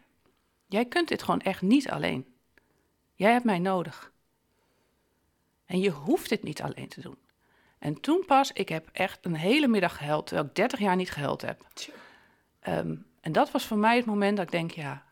Jij 0.67 0.85
kunt 0.85 1.09
dit 1.09 1.23
gewoon 1.23 1.40
echt 1.40 1.62
niet 1.62 1.90
alleen. 1.90 2.38
Jij 3.18 3.32
hebt 3.32 3.44
mij 3.44 3.58
nodig. 3.58 4.12
En 5.66 5.80
je 5.80 5.90
hoeft 5.90 6.28
dit 6.28 6.42
niet 6.42 6.62
alleen 6.62 6.88
te 6.88 7.00
doen. 7.00 7.18
En 7.78 8.00
toen 8.00 8.25
pas, 8.26 8.52
ik 8.52 8.68
heb 8.68 8.88
echt 8.92 9.25
een 9.25 9.34
hele 9.34 9.68
middag 9.68 9.96
gehuild, 9.96 10.26
terwijl 10.26 10.48
ik 10.48 10.54
30 10.54 10.78
jaar 10.78 10.96
niet 10.96 11.10
gehuild 11.10 11.42
heb. 11.42 11.66
Ehm, 12.60 12.96
en 13.20 13.32
dat 13.32 13.50
was 13.50 13.66
voor 13.66 13.76
mij 13.76 13.96
het 13.96 14.06
moment 14.06 14.37
dat 14.37 14.46
ik 14.46 14.52
denk, 14.52 14.70
ja, 14.70 15.04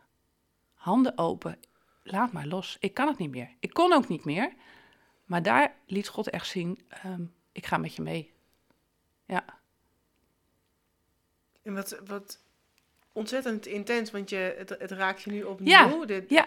handen 0.74 1.18
open, 1.18 1.58
laat 2.02 2.32
maar 2.32 2.46
los. 2.46 2.76
Ik 2.80 2.94
kan 2.94 3.08
het 3.08 3.18
niet 3.18 3.30
meer. 3.30 3.50
Ik 3.60 3.72
kon 3.72 3.92
ook 3.92 4.08
niet 4.08 4.24
meer. 4.24 4.52
Maar 5.24 5.42
daar 5.42 5.74
liet 5.86 6.08
God 6.08 6.30
echt 6.30 6.46
zien, 6.46 6.84
ehm, 6.88 7.24
ik 7.52 7.66
ga 7.66 7.76
met 7.76 7.94
je 7.94 8.02
mee. 8.02 8.32
Ja, 9.24 9.44
En 11.62 11.74
wat, 11.74 12.00
wat 12.06 12.38
ontzettend 13.12 13.66
intens, 13.66 14.10
want 14.10 14.30
je, 14.30 14.54
het, 14.58 14.68
het 14.68 14.90
raakt 14.90 15.22
je 15.22 15.30
nu 15.30 15.42
opnieuw. 15.42 15.68
Ja, 15.68 16.04
De, 16.06 16.24
ja. 16.28 16.46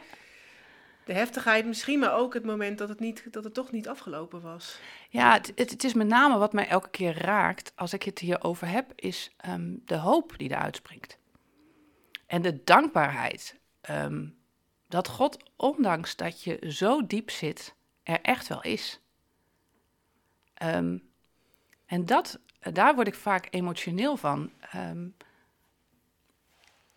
De 1.10 1.16
heftigheid 1.16 1.66
misschien, 1.66 2.00
maar 2.00 2.14
ook 2.14 2.34
het 2.34 2.46
moment 2.46 2.78
dat 2.78 2.90
het, 2.90 3.00
niet, 3.00 3.34
dat 3.34 3.44
het 3.44 3.54
toch 3.54 3.72
niet 3.72 3.88
afgelopen 3.88 4.42
was. 4.42 4.80
ja 5.10 5.34
het, 5.34 5.52
het, 5.56 5.84
is 5.84 5.94
met 5.94 6.08
name 6.08 6.38
wat 6.38 6.54
mij 6.54 6.68
elke 6.68 6.90
keer 6.90 7.18
raakt 7.18 7.72
als 7.76 7.94
ik 7.94 8.04
het 8.04 8.20
hierover 8.20 8.68
heb, 8.68 8.92
is 8.96 9.32
ehm, 9.38 9.76
de 9.86 9.96
hoop 9.96 10.34
die 10.38 10.50
eruit 10.50 10.76
springt. 10.76 11.18
En 12.26 12.42
de 12.42 12.64
dankbaarheid. 12.64 13.60
ehm, 13.82 14.28
dat 14.88 15.08
God, 15.08 15.38
ondanks 15.56 16.16
dat 16.16 16.44
je 16.44 16.72
zo 16.72 17.06
diep 17.06 17.30
zit, 17.30 17.76
er 18.04 18.22
echt 18.22 18.48
wel 18.48 18.62
is. 18.62 19.00
Ehm, 20.54 20.98
en 21.86 22.06
dat, 22.06 22.40
daar 22.60 22.96
word 22.96 23.08
ik 23.08 23.16
vaak 23.16 23.48
emotioneel 23.50 24.18
van. 24.18 24.52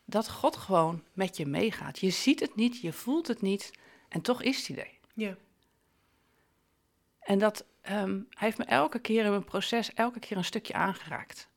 dat 0.04 0.30
God 0.30 0.56
gewoon 0.56 1.02
met 1.12 1.36
je 1.36 1.46
meegaat. 1.46 1.98
Je 1.98 2.10
ziet 2.10 2.40
het 2.40 2.54
niet, 2.54 2.80
je 2.80 2.92
voelt 2.92 3.26
het 3.26 3.42
niet 3.42 3.70
en 4.12 4.20
toch 4.20 4.42
is 4.42 4.66
hij 4.66 4.78
er. 4.78 4.90
Ja. 5.14 5.36
En 7.20 7.38
dat 7.38 7.64
ehm, 7.80 8.10
hij 8.10 8.46
heeft 8.46 8.58
me 8.58 8.64
elke 8.64 8.98
keer 8.98 9.24
in 9.24 9.30
mijn 9.30 9.44
proces, 9.44 9.94
elke 9.94 10.18
keer 10.18 10.36
een 10.36 10.44
stukje 10.44 10.74
aangeraakt. 10.74 11.48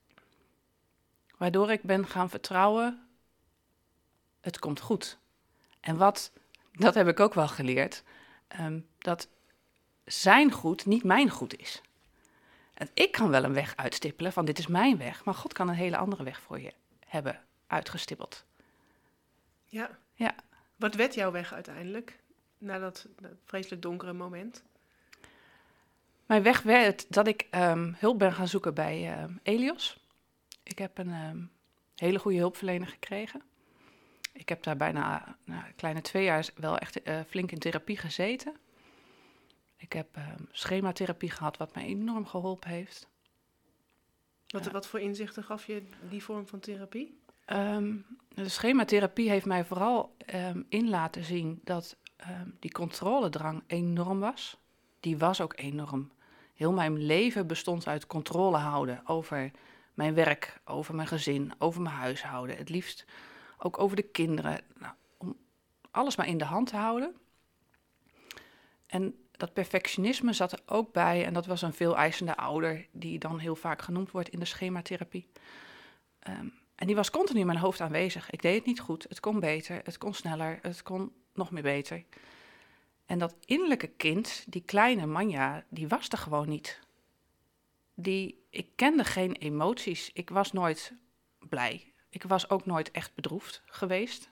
Waardoor 1.37 1.71
ik 1.71 1.81
ben 1.81 2.07
gaan 2.07 2.29
vertrouwen, 2.29 3.07
het 4.41 4.59
komt 4.59 4.79
goed. 4.79 5.17
En 5.79 5.97
wat, 5.97 6.31
dat 6.71 6.93
heb 6.93 7.07
ik 7.07 7.19
ook 7.19 7.33
wel 7.33 7.47
geleerd, 7.47 8.03
ehm, 8.47 8.79
dat 8.97 9.27
zijn 10.05 10.51
goed 10.51 10.85
niet 10.85 11.03
mijn 11.03 11.29
goed 11.29 11.59
is. 11.59 11.81
En 12.73 12.89
ik 12.93 13.11
kan 13.11 13.29
wel 13.29 13.43
een 13.43 13.53
weg 13.53 13.75
uitstippelen 13.75 14.33
van 14.33 14.45
dit 14.45 14.59
is 14.59 14.67
mijn 14.67 14.97
weg, 14.97 15.25
maar 15.25 15.33
God 15.33 15.53
kan 15.53 15.67
een 15.67 15.75
hele 15.75 15.97
andere 15.97 16.23
weg 16.23 16.41
voor 16.41 16.59
je 16.59 16.73
hebben 17.07 17.41
uitgestippeld. 17.67 18.45
ja. 19.65 19.89
Ja. 20.13 20.35
Wat 20.75 20.95
werd 20.95 21.13
jouw 21.13 21.31
weg 21.31 21.53
uiteindelijk? 21.53 22.19
Na 22.57 22.79
dat, 22.79 23.07
dat 23.21 23.31
vreselijk 23.45 23.81
donkere 23.81 24.13
moment. 24.13 24.63
Mijn 26.25 26.43
weg 26.43 26.61
werd 26.61 27.13
dat 27.13 27.27
ik 27.27 27.47
ehm, 27.49 27.93
hulp 27.97 28.19
ben 28.19 28.33
gaan 28.33 28.47
zoeken 28.47 28.73
bij 28.73 29.11
ehm, 29.13 29.33
Elios. 29.43 29.99
Ik 30.63 30.77
heb 30.77 30.97
een 30.97 31.11
ehm, 31.11 31.43
hele 31.95 32.19
goede 32.19 32.37
hulpverlener 32.37 32.87
gekregen. 32.87 33.41
Ik 34.33 34.49
heb 34.49 34.63
daar 34.63 34.77
bijna 34.77 35.37
nou, 35.43 35.65
een 35.65 35.75
kleine 35.75 36.01
twee 36.01 36.23
jaar 36.23 36.49
wel 36.55 36.77
echt 36.77 37.01
eh, 37.01 37.19
flink 37.27 37.51
in 37.51 37.59
therapie 37.59 37.97
gezeten. 37.97 38.55
Ik 39.77 39.93
heb 39.93 40.07
ehm, 40.11 40.43
schematherapie 40.51 41.31
gehad, 41.31 41.57
wat 41.57 41.75
mij 41.75 41.85
enorm 41.85 42.25
geholpen 42.25 42.69
heeft. 42.69 43.07
Wat, 44.47 44.65
Ja. 44.65 44.71
wat 44.71 44.87
voor 44.87 44.99
inzichten 44.99 45.43
gaf 45.43 45.65
je 45.65 45.83
die 46.09 46.23
vorm 46.23 46.47
van 46.47 46.59
therapie? 46.59 47.19
De 48.33 48.49
schematherapie 48.49 49.29
heeft 49.29 49.45
mij 49.45 49.65
vooral 49.65 50.15
in 50.69 50.89
laten 50.89 51.23
zien 51.23 51.59
dat 51.63 51.97
ehm, 52.15 52.49
die 52.59 52.71
controledrang 52.71 53.63
enorm 53.67 54.19
was. 54.19 54.57
Die 54.99 55.17
was 55.17 55.41
ook 55.41 55.53
enorm. 55.57 56.11
Heel 56.53 56.71
mijn 56.71 56.97
leven 56.97 57.47
bestond 57.47 57.87
uit 57.87 58.07
controle 58.07 58.57
houden 58.57 59.01
over 59.05 59.51
mijn 59.93 60.13
werk, 60.13 60.61
over 60.65 60.95
mijn 60.95 61.07
gezin, 61.07 61.53
over 61.57 61.81
mijn 61.81 61.95
huishouden. 61.95 62.57
Het 62.57 62.69
liefst 62.69 63.05
ook 63.57 63.79
over 63.79 63.95
de 63.95 64.01
kinderen. 64.01 64.59
Nou, 64.77 64.93
om 65.17 65.37
alles 65.91 66.15
maar 66.15 66.27
in 66.27 66.37
de 66.37 66.45
hand 66.45 66.67
te 66.67 66.75
houden. 66.75 67.15
En 68.87 69.15
dat 69.31 69.53
perfectionisme 69.53 70.33
zat 70.33 70.51
er 70.51 70.59
ook 70.65 70.93
bij. 70.93 71.25
En 71.25 71.33
dat 71.33 71.45
was 71.45 71.61
een 71.61 71.73
veel 71.73 71.97
eisende 71.97 72.37
ouder, 72.37 72.87
die 72.91 73.19
dan 73.19 73.39
heel 73.39 73.55
vaak 73.55 73.81
genoemd 73.81 74.11
wordt 74.11 74.29
in 74.29 74.39
de 74.39 74.45
schematherapie. 74.45 75.27
Ehm, 76.19 76.47
en 76.75 76.87
die 76.87 76.95
was 76.95 77.09
continu 77.09 77.39
in 77.39 77.45
mijn 77.45 77.59
hoofd 77.59 77.81
aanwezig. 77.81 78.29
Ik 78.29 78.41
deed 78.41 78.55
het 78.55 78.65
niet 78.65 78.79
goed, 78.79 79.05
het 79.09 79.19
kon 79.19 79.39
beter, 79.39 79.81
het 79.83 79.97
kon 79.97 80.13
sneller, 80.13 80.59
het 80.61 80.83
kon 80.83 81.11
nog 81.35 81.51
meer 81.51 81.63
beter. 81.63 82.03
En 83.05 83.19
dat 83.19 83.35
innerlijke 83.45 83.87
kind, 83.87 84.43
die 84.47 84.63
kleine 84.63 85.05
Manja, 85.05 85.65
die 85.69 85.87
was 85.87 86.09
er 86.09 86.17
gewoon 86.17 86.49
niet. 86.49 86.79
Die, 87.93 88.45
ik 88.49 88.69
kende 88.75 89.03
geen 89.03 89.33
emoties. 89.33 90.09
Ik 90.13 90.29
was 90.29 90.51
nooit 90.51 90.93
blij. 91.39 91.93
Ik 92.09 92.23
was 92.23 92.49
ook 92.49 92.65
nooit 92.65 92.91
echt 92.91 93.15
bedroefd 93.15 93.61
geweest. 93.65 94.29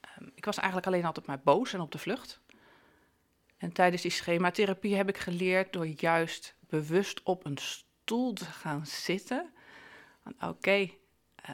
Ehm, 0.00 0.28
ik 0.34 0.44
was 0.44 0.56
eigenlijk 0.56 0.86
alleen 0.86 1.04
altijd 1.04 1.26
maar 1.26 1.40
boos 1.40 1.72
en 1.72 1.80
op 1.80 1.92
de 1.92 1.98
vlucht. 1.98 2.40
En 3.56 3.72
tijdens 3.72 4.02
die 4.02 4.10
schematherapie 4.10 4.96
heb 4.96 5.08
ik 5.08 5.18
geleerd 5.18 5.72
door 5.72 5.86
juist 5.86 6.54
bewust 6.60 7.22
op 7.22 7.44
een 7.44 7.58
stoel 7.58 8.32
te 8.32 8.44
gaan 8.44 8.86
zitten. 8.86 9.52
Oké, 10.40 10.90
eh, 11.34 11.50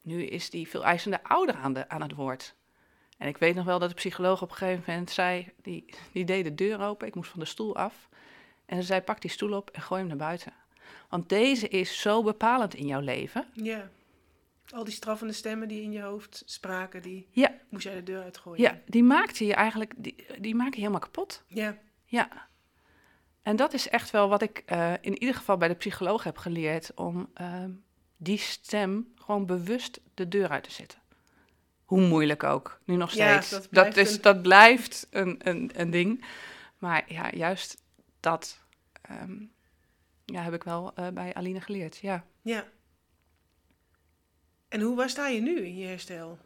nu 0.00 0.24
is 0.24 0.50
die 0.50 0.68
veel 0.68 0.84
eisende 0.84 1.22
ouder 1.22 1.54
aan, 1.54 1.72
de, 1.72 1.88
aan 1.88 2.02
het 2.02 2.14
woord. 2.14 2.54
En 3.22 3.28
ik 3.28 3.36
weet 3.36 3.54
nog 3.54 3.64
wel 3.64 3.78
dat 3.78 3.88
de 3.88 3.94
psycholoog 3.94 4.42
op 4.42 4.50
een 4.50 4.56
gegeven 4.56 4.84
moment 4.86 5.10
zei, 5.10 5.48
die, 5.62 5.84
die 6.12 6.24
deed 6.24 6.44
de 6.44 6.54
deur 6.54 6.80
open, 6.80 7.06
ik 7.06 7.14
moest 7.14 7.30
van 7.30 7.40
de 7.40 7.46
stoel 7.46 7.76
af. 7.76 8.08
En 8.66 8.76
ze 8.76 8.82
zei, 8.82 9.00
pak 9.00 9.20
die 9.20 9.30
stoel 9.30 9.52
op 9.56 9.70
en 9.70 9.82
gooi 9.82 10.00
hem 10.00 10.08
naar 10.08 10.18
buiten. 10.26 10.52
Want 11.08 11.28
deze 11.28 11.68
is 11.68 12.00
zo 12.00 12.22
bepalend 12.22 12.74
in 12.74 12.86
jouw 12.86 13.00
leven. 13.00 13.46
Ja. 13.52 13.90
Al 14.70 14.84
die 14.84 14.92
straffende 14.94 15.32
stemmen 15.32 15.68
die 15.68 15.82
in 15.82 15.92
je 15.92 16.00
hoofd 16.00 16.42
spraken, 16.46 17.02
die 17.02 17.26
Ja. 17.30 17.54
moest 17.68 17.84
jij 17.84 17.94
de 17.94 18.02
deur 18.02 18.22
uitgooien. 18.22 18.62
Ja, 18.62 18.80
die 18.86 19.02
maakte 19.02 19.46
je 19.46 19.54
eigenlijk, 19.54 19.92
die, 19.96 20.26
die 20.38 20.54
maken 20.54 20.72
je 20.72 20.78
helemaal 20.78 21.00
kapot. 21.00 21.42
Ja. 21.46 21.78
Ja. 22.04 22.48
En 23.42 23.56
dat 23.56 23.72
is 23.72 23.88
echt 23.88 24.10
wel 24.10 24.28
wat 24.28 24.42
ik 24.42 24.62
eh, 24.66 24.92
in 25.00 25.18
ieder 25.18 25.34
geval 25.34 25.56
bij 25.56 25.68
de 25.68 25.74
psycholoog 25.74 26.24
heb 26.24 26.38
geleerd, 26.38 26.94
om 26.94 27.30
ehm, 27.34 27.70
die 28.16 28.38
stem 28.38 29.12
gewoon 29.16 29.46
bewust 29.46 30.00
de 30.14 30.28
deur 30.28 30.48
uit 30.48 30.64
te 30.64 30.70
zetten. 30.70 31.01
Hoe 31.84 32.00
moeilijk 32.00 32.42
ook, 32.42 32.80
nu 32.84 32.96
nog 32.96 33.10
steeds. 33.10 33.50
dat 33.50 33.60
dat, 33.62 33.70
blijft 33.70 33.96
is, 33.96 34.14
een- 34.16 34.22
dat 34.22 34.42
blijft 34.42 35.06
een, 35.10 35.36
een, 35.48 35.70
een 35.74 35.90
ding. 35.90 36.24
Maar 36.78 37.04
ja, 37.12 37.30
juist 37.30 37.82
dat 38.20 38.60
ehm, 39.02 39.36
ja, 40.24 40.42
heb 40.42 40.54
ik 40.54 40.62
wel 40.64 40.94
eh, 40.94 41.08
bij 41.08 41.34
Aline 41.34 41.60
geleerd, 41.60 41.96
ja. 41.96 42.24
Ja. 42.42 42.64
En 44.68 44.80
hoe 44.80 44.96
waar 44.96 45.08
sta 45.10 45.26
je 45.28 45.40
nu 45.40 45.60
in 45.64 45.76
je 45.76 45.86
herstel? 45.86 46.38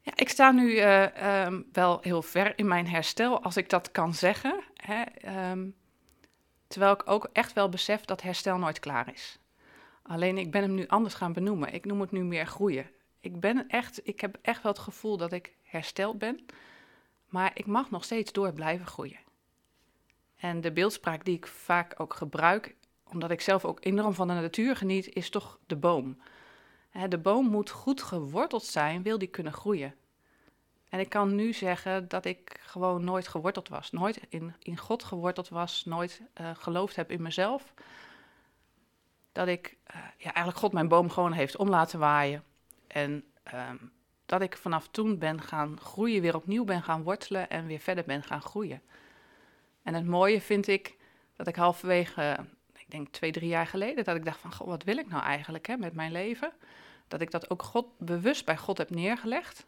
Ja, 0.00 0.12
ik 0.16 0.28
sta 0.28 0.50
nu 0.50 0.76
eh, 0.76 1.16
ehm, 1.44 1.62
wel 1.72 1.98
heel 2.02 2.22
ver 2.22 2.58
in 2.58 2.68
mijn 2.68 2.86
herstel, 2.88 3.42
als 3.42 3.56
ik 3.56 3.68
dat 3.70 3.90
kan 3.90 4.14
zeggen. 4.14 4.62
Hè? 4.74 5.02
ehm, 5.02 5.68
terwijl 6.66 6.92
ik 6.92 7.02
ook 7.10 7.28
echt 7.32 7.52
wel 7.52 7.68
besef 7.68 8.04
dat 8.04 8.22
herstel 8.22 8.58
nooit 8.58 8.78
klaar 8.78 9.12
is. 9.12 9.38
Alleen 10.02 10.38
ik 10.38 10.50
ben 10.50 10.62
hem 10.62 10.74
nu 10.74 10.86
anders 10.86 11.14
gaan 11.14 11.32
benoemen. 11.32 11.72
Ik 11.74 11.84
noem 11.84 12.00
het 12.00 12.10
nu 12.10 12.24
meer 12.24 12.46
groeien. 12.46 12.90
Ik, 13.26 13.40
ben 13.40 13.68
echt, 13.68 14.00
ik 14.08 14.20
heb 14.20 14.38
echt 14.42 14.62
wel 14.62 14.72
het 14.72 14.80
gevoel 14.80 15.16
dat 15.16 15.32
ik 15.32 15.52
hersteld 15.62 16.18
ben, 16.18 16.46
maar 17.28 17.50
ik 17.54 17.66
mag 17.66 17.90
nog 17.90 18.04
steeds 18.04 18.32
door 18.32 18.52
blijven 18.52 18.86
groeien. 18.86 19.18
En 20.36 20.60
de 20.60 20.72
beeldspraak 20.72 21.24
die 21.24 21.36
ik 21.36 21.46
vaak 21.46 21.94
ook 22.00 22.14
gebruik, 22.14 22.74
omdat 23.04 23.30
ik 23.30 23.40
zelf 23.40 23.64
ook 23.64 23.84
enorm 23.84 24.14
van 24.14 24.28
de 24.28 24.34
natuur 24.34 24.76
geniet, 24.76 25.14
is 25.14 25.30
toch 25.30 25.58
de 25.66 25.76
boom. 25.76 26.18
De 27.08 27.18
boom 27.18 27.46
moet 27.46 27.70
goed 27.70 28.02
geworteld 28.02 28.64
zijn, 28.64 29.02
wil 29.02 29.18
die 29.18 29.28
kunnen 29.28 29.52
groeien. 29.52 29.94
En 30.88 31.00
ik 31.00 31.08
kan 31.08 31.34
nu 31.34 31.52
zeggen 31.52 32.08
dat 32.08 32.24
ik 32.24 32.60
gewoon 32.62 33.04
nooit 33.04 33.28
geworteld 33.28 33.68
was. 33.68 33.90
Nooit 33.90 34.20
in, 34.28 34.54
in 34.58 34.76
God 34.76 35.04
geworteld 35.04 35.48
was. 35.48 35.84
Nooit 35.84 36.22
eh, 36.32 36.50
geloofd 36.54 36.96
heb 36.96 37.10
in 37.10 37.22
mezelf. 37.22 37.74
Dat 39.32 39.48
ik, 39.48 39.76
eh, 39.84 39.96
ja, 40.16 40.24
eigenlijk 40.24 40.58
God 40.58 40.72
mijn 40.72 40.88
boom 40.88 41.10
gewoon 41.10 41.32
heeft 41.32 41.56
om 41.56 41.68
laten 41.68 41.98
waaien. 41.98 42.44
En 42.86 43.24
ehm, 43.42 43.76
dat 44.26 44.40
ik 44.40 44.56
vanaf 44.56 44.88
toen 44.88 45.18
ben 45.18 45.42
gaan 45.42 45.80
groeien, 45.80 46.22
weer 46.22 46.34
opnieuw 46.34 46.64
ben 46.64 46.82
gaan 46.82 47.02
wortelen 47.02 47.50
en 47.50 47.66
weer 47.66 47.78
verder 47.78 48.04
ben 48.04 48.22
gaan 48.22 48.42
groeien. 48.42 48.82
En 49.82 49.94
het 49.94 50.06
mooie 50.06 50.40
vind 50.40 50.66
ik 50.66 50.96
dat 51.36 51.46
ik 51.46 51.56
halverwege, 51.56 52.36
ik 52.76 52.90
denk 52.90 53.08
twee, 53.08 53.32
drie 53.32 53.48
jaar 53.48 53.66
geleden, 53.66 54.04
dat 54.04 54.16
ik 54.16 54.24
dacht 54.24 54.40
van, 54.40 54.52
goh, 54.52 54.66
wat 54.66 54.84
wil 54.84 54.96
ik 54.96 55.08
nou 55.08 55.22
eigenlijk 55.22 55.66
hè, 55.66 55.76
met 55.76 55.92
mijn 55.92 56.12
leven? 56.12 56.52
Dat 57.08 57.20
ik 57.20 57.30
dat 57.30 57.50
ook 57.50 57.62
God, 57.62 57.86
bewust 57.98 58.44
bij 58.44 58.56
God 58.56 58.78
heb 58.78 58.90
neergelegd. 58.90 59.66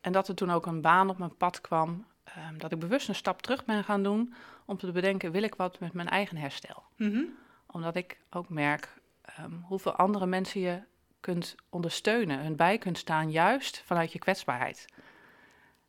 En 0.00 0.12
dat 0.12 0.28
er 0.28 0.34
toen 0.34 0.50
ook 0.50 0.66
een 0.66 0.80
baan 0.80 1.10
op 1.10 1.18
mijn 1.18 1.36
pad 1.36 1.60
kwam, 1.60 2.06
ehm, 2.24 2.58
dat 2.58 2.72
ik 2.72 2.78
bewust 2.78 3.08
een 3.08 3.14
stap 3.14 3.42
terug 3.42 3.64
ben 3.64 3.84
gaan 3.84 4.02
doen 4.02 4.34
om 4.64 4.76
te 4.76 4.92
bedenken, 4.92 5.32
wil 5.32 5.42
ik 5.42 5.54
wat 5.54 5.80
met 5.80 5.92
mijn 5.92 6.08
eigen 6.08 6.36
herstel? 6.36 6.82
Mhm. 6.96 7.24
Omdat 7.66 7.96
ik 7.96 8.18
ook 8.30 8.48
merk 8.48 9.00
ehm, 9.22 9.52
hoeveel 9.62 9.92
andere 9.92 10.26
mensen 10.26 10.60
je 10.60 10.82
kunt 11.24 11.54
ondersteunen, 11.68 12.42
hun 12.42 12.56
bij 12.56 12.78
kunt 12.78 12.98
staan, 12.98 13.30
juist 13.30 13.82
vanuit 13.84 14.12
je 14.12 14.18
kwetsbaarheid. 14.18 14.86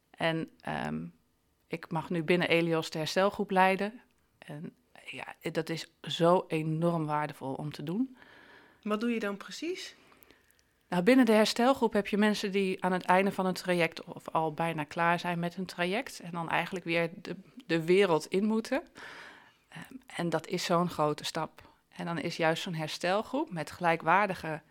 En 0.10 0.50
ehm, 0.62 1.06
ik 1.68 1.92
mag 1.92 2.10
nu 2.10 2.24
binnen 2.24 2.48
Elios 2.48 2.90
de 2.90 2.98
herstelgroep 2.98 3.52
leiden. 3.52 4.02
En 4.38 4.76
ja, 5.06 5.36
dat 5.52 5.70
is 5.70 5.92
zo 6.02 6.46
enorm 6.48 7.06
waardevol 7.06 7.54
om 7.54 7.72
te 7.72 7.84
doen. 7.84 8.18
Wat 8.82 9.00
doe 9.00 9.10
je 9.10 9.20
dan 9.20 9.38
precies? 9.38 9.96
Nou, 10.90 11.04
binnen 11.04 11.26
de 11.26 11.32
herstelgroep 11.32 11.94
heb 11.94 12.08
je 12.08 12.18
mensen 12.18 12.52
die 12.52 12.84
aan 12.84 12.92
het 12.92 13.06
einde 13.06 13.32
van 13.32 13.46
een 13.46 13.54
traject 13.54 14.04
of 14.04 14.30
al 14.30 14.54
bijna 14.54 14.84
klaar 14.84 15.20
zijn 15.20 15.40
met 15.40 15.56
hun 15.56 15.66
traject 15.66 16.20
en 16.20 16.32
dan 16.32 16.50
eigenlijk 16.50 16.86
weer 16.86 17.10
de, 17.22 17.36
de 17.66 17.86
wereld 17.86 18.26
in 18.26 18.46
moeten. 18.46 18.84
Ehm, 19.70 19.94
en 20.06 20.30
dat 20.30 20.48
is 20.48 20.64
zo'n 20.64 20.90
grote 20.90 21.24
stap. 21.24 21.70
En 21.96 22.06
dan 22.06 22.18
is 22.18 22.38
juist 22.38 22.64
zo'n 22.64 22.74
herstelgroep 22.74 23.52
met 23.52 23.72
gelijkwaardige 23.72 24.62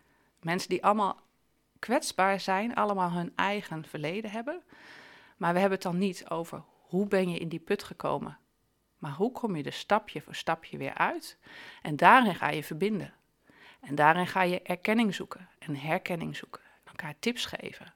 mensen 0.45 0.69
die 0.69 0.83
allemaal 0.83 1.19
kwetsbaar 1.79 2.39
zijn, 2.39 2.75
allemaal 2.75 3.11
hun 3.11 3.31
eigen 3.35 3.85
verleden 3.85 4.31
hebben. 4.31 4.63
Maar 5.37 5.53
we 5.53 5.59
hebben 5.59 5.77
het 5.77 5.87
dan 5.87 5.97
niet 5.97 6.29
over 6.29 6.63
hoe 6.81 7.07
ben 7.07 7.29
je 7.29 7.39
in 7.39 7.49
die 7.49 7.59
put 7.59 7.83
gekomen, 7.83 8.37
maar 8.97 9.11
hoe 9.11 9.31
kom 9.31 9.55
je 9.55 9.63
er 9.63 9.73
stapje 9.73 10.21
voor 10.21 10.35
stapje 10.35 10.77
weer 10.77 10.93
uit. 10.93 11.37
En 11.81 11.95
daarin 11.95 12.35
ga 12.35 12.49
je 12.49 12.63
verbinden. 12.63 13.13
En 13.81 13.95
daarin 13.95 14.27
ga 14.27 14.41
je 14.41 14.61
erkenning 14.61 15.15
zoeken 15.15 15.49
en 15.59 15.75
herkenning 15.75 16.35
zoeken. 16.35 16.61
Elkaar 16.83 17.15
tips 17.19 17.45
geven. 17.45 17.93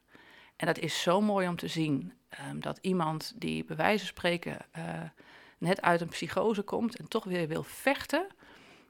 En 0.56 0.66
dat 0.66 0.78
is 0.78 1.02
zo 1.02 1.22
mooi 1.22 1.48
om 1.48 1.56
te 1.56 1.68
zien. 1.68 2.14
ehm, 2.30 2.60
dat 2.60 2.78
iemand 2.82 3.34
die 3.36 3.66
bij 3.66 3.76
wijze 3.76 3.98
van 3.98 4.08
spreken 4.08 4.58
eh, 4.72 5.02
net 5.58 5.82
uit 5.82 6.02
een 6.02 6.10
psychose 6.10 6.62
komt 6.62 6.96
en 6.96 7.08
toch 7.08 7.24
weer 7.24 7.48
wil 7.48 7.64
vechten. 7.64 8.28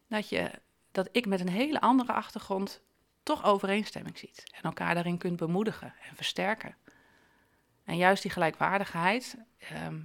Dat, 0.07 0.29
je, 0.29 0.51
dat 0.91 1.09
ik 1.11 1.25
met 1.25 1.39
een 1.39 1.49
hele 1.49 1.81
andere 1.81 2.13
achtergrond 2.13 2.81
toch 3.23 3.43
overeenstemming 3.45 4.17
ziet. 4.17 4.43
En 4.55 4.61
elkaar 4.61 4.93
daarin 4.93 5.17
kunt 5.17 5.37
bemoedigen 5.37 5.93
en 6.09 6.15
versterken. 6.15 6.75
En 7.83 7.97
juist 7.97 8.21
die 8.21 8.31
gelijkwaardigheid 8.31 9.37
ehm, 9.57 9.99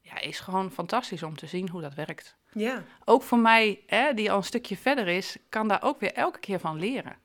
ja, 0.00 0.20
is 0.20 0.40
gewoon 0.40 0.70
fantastisch 0.70 1.22
om 1.22 1.36
te 1.36 1.46
zien 1.46 1.68
hoe 1.68 1.80
dat 1.80 1.94
werkt 1.94 2.36
Ja. 2.52 2.84
ook 3.04 3.22
voor 3.22 3.38
mij, 3.38 3.82
hè, 3.86 4.14
die 4.14 4.30
al 4.30 4.36
een 4.36 4.44
stukje 4.44 4.76
verder 4.76 5.08
is, 5.08 5.36
kan 5.48 5.68
daar 5.68 5.82
ook 5.82 6.00
weer 6.00 6.12
elke 6.12 6.38
keer 6.38 6.60
van 6.60 6.78
leren. 6.78 7.16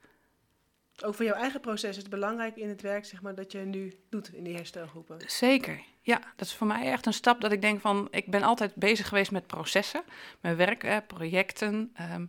Ook 1.05 1.15
voor 1.15 1.25
jouw 1.25 1.35
eigen 1.35 1.59
proces 1.59 1.89
is 1.89 1.95
het 1.97 2.09
belangrijk 2.09 2.55
in 2.55 2.69
het 2.69 2.81
werk 2.81 3.05
zeg 3.05 3.21
maar, 3.21 3.35
dat 3.35 3.51
je 3.51 3.57
nu 3.59 3.99
doet 4.09 4.33
in 4.33 4.43
die 4.43 4.55
herstelgroepen. 4.55 5.17
Zeker. 5.27 5.81
Ja, 6.01 6.19
dat 6.35 6.47
is 6.47 6.53
voor 6.55 6.67
mij 6.67 6.91
echt 6.91 7.05
een 7.05 7.13
stap 7.13 7.41
dat 7.41 7.51
ik 7.51 7.61
denk 7.61 7.81
van, 7.81 8.07
ik 8.11 8.31
ben 8.31 8.43
altijd 8.43 8.75
bezig 8.75 9.07
geweest 9.07 9.31
met 9.31 9.47
processen, 9.47 10.03
mijn 10.41 10.55
werk, 10.55 11.07
projecten. 11.07 11.89
ehm, 11.93 12.25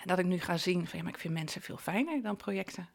en 0.00 0.06
dat 0.06 0.18
ik 0.18 0.24
nu 0.26 0.38
ga 0.38 0.56
zien 0.56 0.86
van, 0.86 0.98
ja, 0.98 1.04
maar 1.04 1.14
ik 1.14 1.20
vind 1.20 1.34
mensen 1.34 1.60
veel 1.62 1.76
fijner 1.76 2.22
dan 2.22 2.36
projecten. 2.36 2.88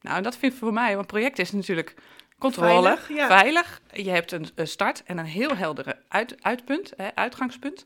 Nou, 0.00 0.16
en 0.16 0.22
dat 0.22 0.36
vind 0.36 0.52
ik 0.52 0.58
voor 0.58 0.72
mij, 0.72 0.94
want 0.94 1.06
project 1.06 1.38
is 1.38 1.52
natuurlijk 1.52 1.94
controle, 2.38 2.68
Veilig, 2.82 3.08
ja. 3.08 3.26
veilig. 3.26 3.80
Je 3.92 4.10
hebt 4.10 4.32
een, 4.32 4.48
een 4.54 4.68
start 4.68 5.02
en 5.02 5.18
een 5.18 5.24
heel 5.24 5.56
heldere 5.56 6.02
uit, 6.08 6.42
uitpunt, 6.42 6.92
hè, 6.96 7.14
uitgangspunt. 7.14 7.84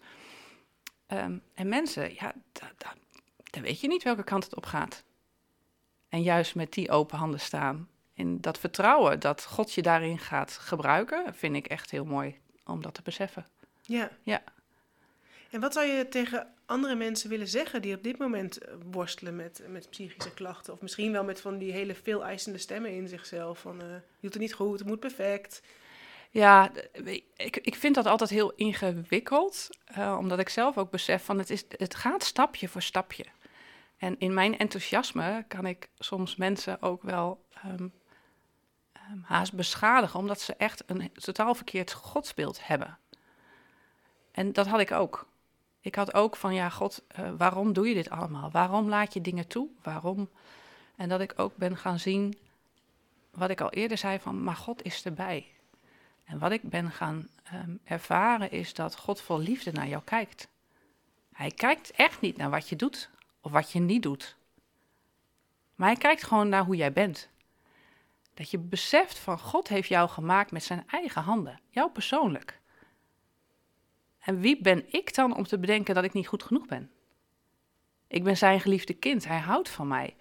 Ehm, 1.06 1.38
en 1.54 1.68
mensen, 1.68 2.14
ja, 2.14 2.32
da- 2.52 2.72
da- 2.76 2.94
dan 3.50 3.62
weet 3.62 3.80
je 3.80 3.88
niet 3.88 4.02
welke 4.02 4.24
kant 4.24 4.44
het 4.44 4.56
op 4.56 4.66
gaat. 4.66 5.04
En 6.08 6.22
juist 6.22 6.54
met 6.54 6.72
die 6.72 6.90
open 6.90 7.18
handen 7.18 7.40
staan, 7.40 7.88
in 8.14 8.40
dat 8.40 8.58
vertrouwen 8.58 9.20
dat 9.20 9.44
God 9.44 9.72
je 9.72 9.82
daarin 9.82 10.18
gaat 10.18 10.52
gebruiken, 10.52 11.34
vind 11.34 11.56
ik 11.56 11.66
echt 11.66 11.90
heel 11.90 12.04
mooi 12.04 12.38
om 12.64 12.82
dat 12.82 12.94
te 12.94 13.02
beseffen. 13.02 13.46
Ja. 13.82 14.10
Ja. 14.22 14.42
En 15.50 15.60
wat 15.60 15.72
zou 15.72 15.86
je 15.86 16.08
tegen 16.08 16.54
andere 16.70 16.94
mensen 16.94 17.30
willen 17.30 17.48
zeggen 17.48 17.82
die 17.82 17.94
op 17.94 18.02
dit 18.02 18.18
moment 18.18 18.58
eh, 18.58 18.74
worstelen 18.90 19.36
met, 19.36 19.62
met 19.68 19.90
psychische 19.90 20.34
klachten? 20.34 20.72
Of 20.72 20.80
misschien 20.80 21.12
wel 21.12 21.24
met 21.24 21.40
van 21.40 21.58
die 21.58 21.72
hele 21.72 21.94
veel 21.94 22.24
eisende 22.24 22.58
stemmen 22.58 22.94
in 22.94 23.08
zichzelf. 23.08 23.58
Van, 23.58 23.80
eh, 23.80 23.88
je 23.88 24.20
doet 24.20 24.32
het 24.32 24.42
niet 24.42 24.54
goed, 24.54 24.78
het 24.78 24.88
moet 24.88 25.00
perfect. 25.00 25.62
Ja, 26.30 26.70
ik, 27.36 27.56
ik 27.56 27.74
vind 27.74 27.94
dat 27.94 28.06
altijd 28.06 28.30
heel 28.30 28.52
ingewikkeld, 28.52 29.68
eh, 29.84 30.16
omdat 30.18 30.38
ik 30.38 30.48
zelf 30.48 30.78
ook 30.78 30.90
besef 30.90 31.24
van 31.24 31.38
het, 31.38 31.50
is, 31.50 31.64
het 31.68 31.94
gaat 31.94 32.24
stapje 32.24 32.68
voor 32.68 32.82
stapje. 32.82 33.24
En 33.96 34.18
in 34.18 34.34
mijn 34.34 34.58
enthousiasme 34.58 35.44
kan 35.48 35.66
ik 35.66 35.88
soms 35.98 36.36
mensen 36.36 36.82
ook 36.82 37.02
wel 37.02 37.44
ehm, 37.54 37.88
ehm, 38.92 39.18
haast 39.22 39.52
beschadigen, 39.52 40.18
omdat 40.18 40.40
ze 40.40 40.54
echt 40.54 40.82
een 40.86 41.12
totaal 41.12 41.54
verkeerd 41.54 41.92
godsbeeld 41.92 42.66
hebben. 42.66 42.98
En 44.32 44.52
dat 44.52 44.66
had 44.66 44.80
ik 44.80 44.90
ook. 44.90 45.28
Ik 45.80 45.94
had 45.94 46.14
ook 46.14 46.36
van, 46.36 46.54
ja, 46.54 46.68
God, 46.68 47.02
eh, 47.08 47.30
waarom 47.36 47.72
doe 47.72 47.88
je 47.88 47.94
dit 47.94 48.10
allemaal? 48.10 48.50
Waarom 48.50 48.88
laat 48.88 49.14
je 49.14 49.20
dingen 49.20 49.46
toe? 49.46 49.68
Waarom? 49.82 50.28
En 50.96 51.08
dat 51.08 51.20
ik 51.20 51.32
ook 51.36 51.56
ben 51.56 51.76
gaan 51.76 51.98
zien, 51.98 52.38
wat 53.30 53.50
ik 53.50 53.60
al 53.60 53.70
eerder 53.70 53.98
zei, 53.98 54.18
van, 54.18 54.42
maar 54.42 54.56
God 54.56 54.82
is 54.82 55.04
erbij. 55.04 55.46
En 56.24 56.38
wat 56.38 56.52
ik 56.52 56.62
ben 56.62 56.90
gaan 56.90 57.28
ehm, 57.44 57.70
ervaren 57.84 58.50
is 58.50 58.74
dat 58.74 58.96
God 58.96 59.20
vol 59.20 59.38
liefde 59.38 59.72
naar 59.72 59.88
jou 59.88 60.02
kijkt. 60.04 60.48
Hij 61.32 61.50
kijkt 61.50 61.90
echt 61.90 62.20
niet 62.20 62.36
naar 62.36 62.50
wat 62.50 62.68
je 62.68 62.76
doet 62.76 63.10
of 63.40 63.52
wat 63.52 63.70
je 63.70 63.80
niet 63.80 64.02
doet. 64.02 64.36
Maar 65.74 65.88
hij 65.88 65.98
kijkt 65.98 66.22
gewoon 66.22 66.48
naar 66.48 66.64
hoe 66.64 66.76
jij 66.76 66.92
bent. 66.92 67.28
Dat 68.34 68.50
je 68.50 68.58
beseft 68.58 69.18
van 69.18 69.38
God 69.38 69.68
heeft 69.68 69.88
jou 69.88 70.08
gemaakt 70.08 70.50
met 70.50 70.64
zijn 70.64 70.84
eigen 70.86 71.22
handen, 71.22 71.60
jou 71.68 71.90
persoonlijk. 71.90 72.59
En 74.20 74.40
wie 74.40 74.60
ben 74.60 74.92
ik 74.92 75.14
dan 75.14 75.36
om 75.36 75.44
te 75.44 75.58
bedenken 75.58 75.94
dat 75.94 76.04
ik 76.04 76.12
niet 76.12 76.28
goed 76.28 76.42
genoeg 76.42 76.66
ben? 76.66 76.90
Ik 78.06 78.24
ben 78.24 78.36
zijn 78.36 78.60
geliefde 78.60 78.94
kind, 78.94 79.26
hij 79.26 79.38
houdt 79.38 79.68
van 79.68 79.88
mij. 79.88 80.16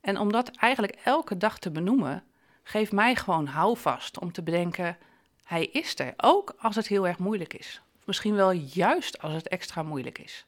En 0.00 0.18
om 0.18 0.32
dat 0.32 0.50
eigenlijk 0.56 0.98
elke 1.04 1.36
dag 1.36 1.58
te 1.58 1.70
benoemen, 1.70 2.24
geeft 2.62 2.92
mij 2.92 3.16
gewoon 3.16 3.46
houvast 3.46 4.18
om 4.18 4.32
te 4.32 4.42
bedenken, 4.42 4.98
hij 5.44 5.66
is 5.66 5.98
er, 5.98 6.14
ook 6.16 6.54
als 6.58 6.76
het 6.76 6.86
heel 6.86 7.06
erg 7.06 7.18
moeilijk 7.18 7.54
is. 7.54 7.82
Misschien 8.04 8.34
wel 8.34 8.50
juist 8.50 9.22
als 9.22 9.32
het 9.32 9.48
extra 9.48 9.82
moeilijk 9.82 10.18
is. 10.18 10.46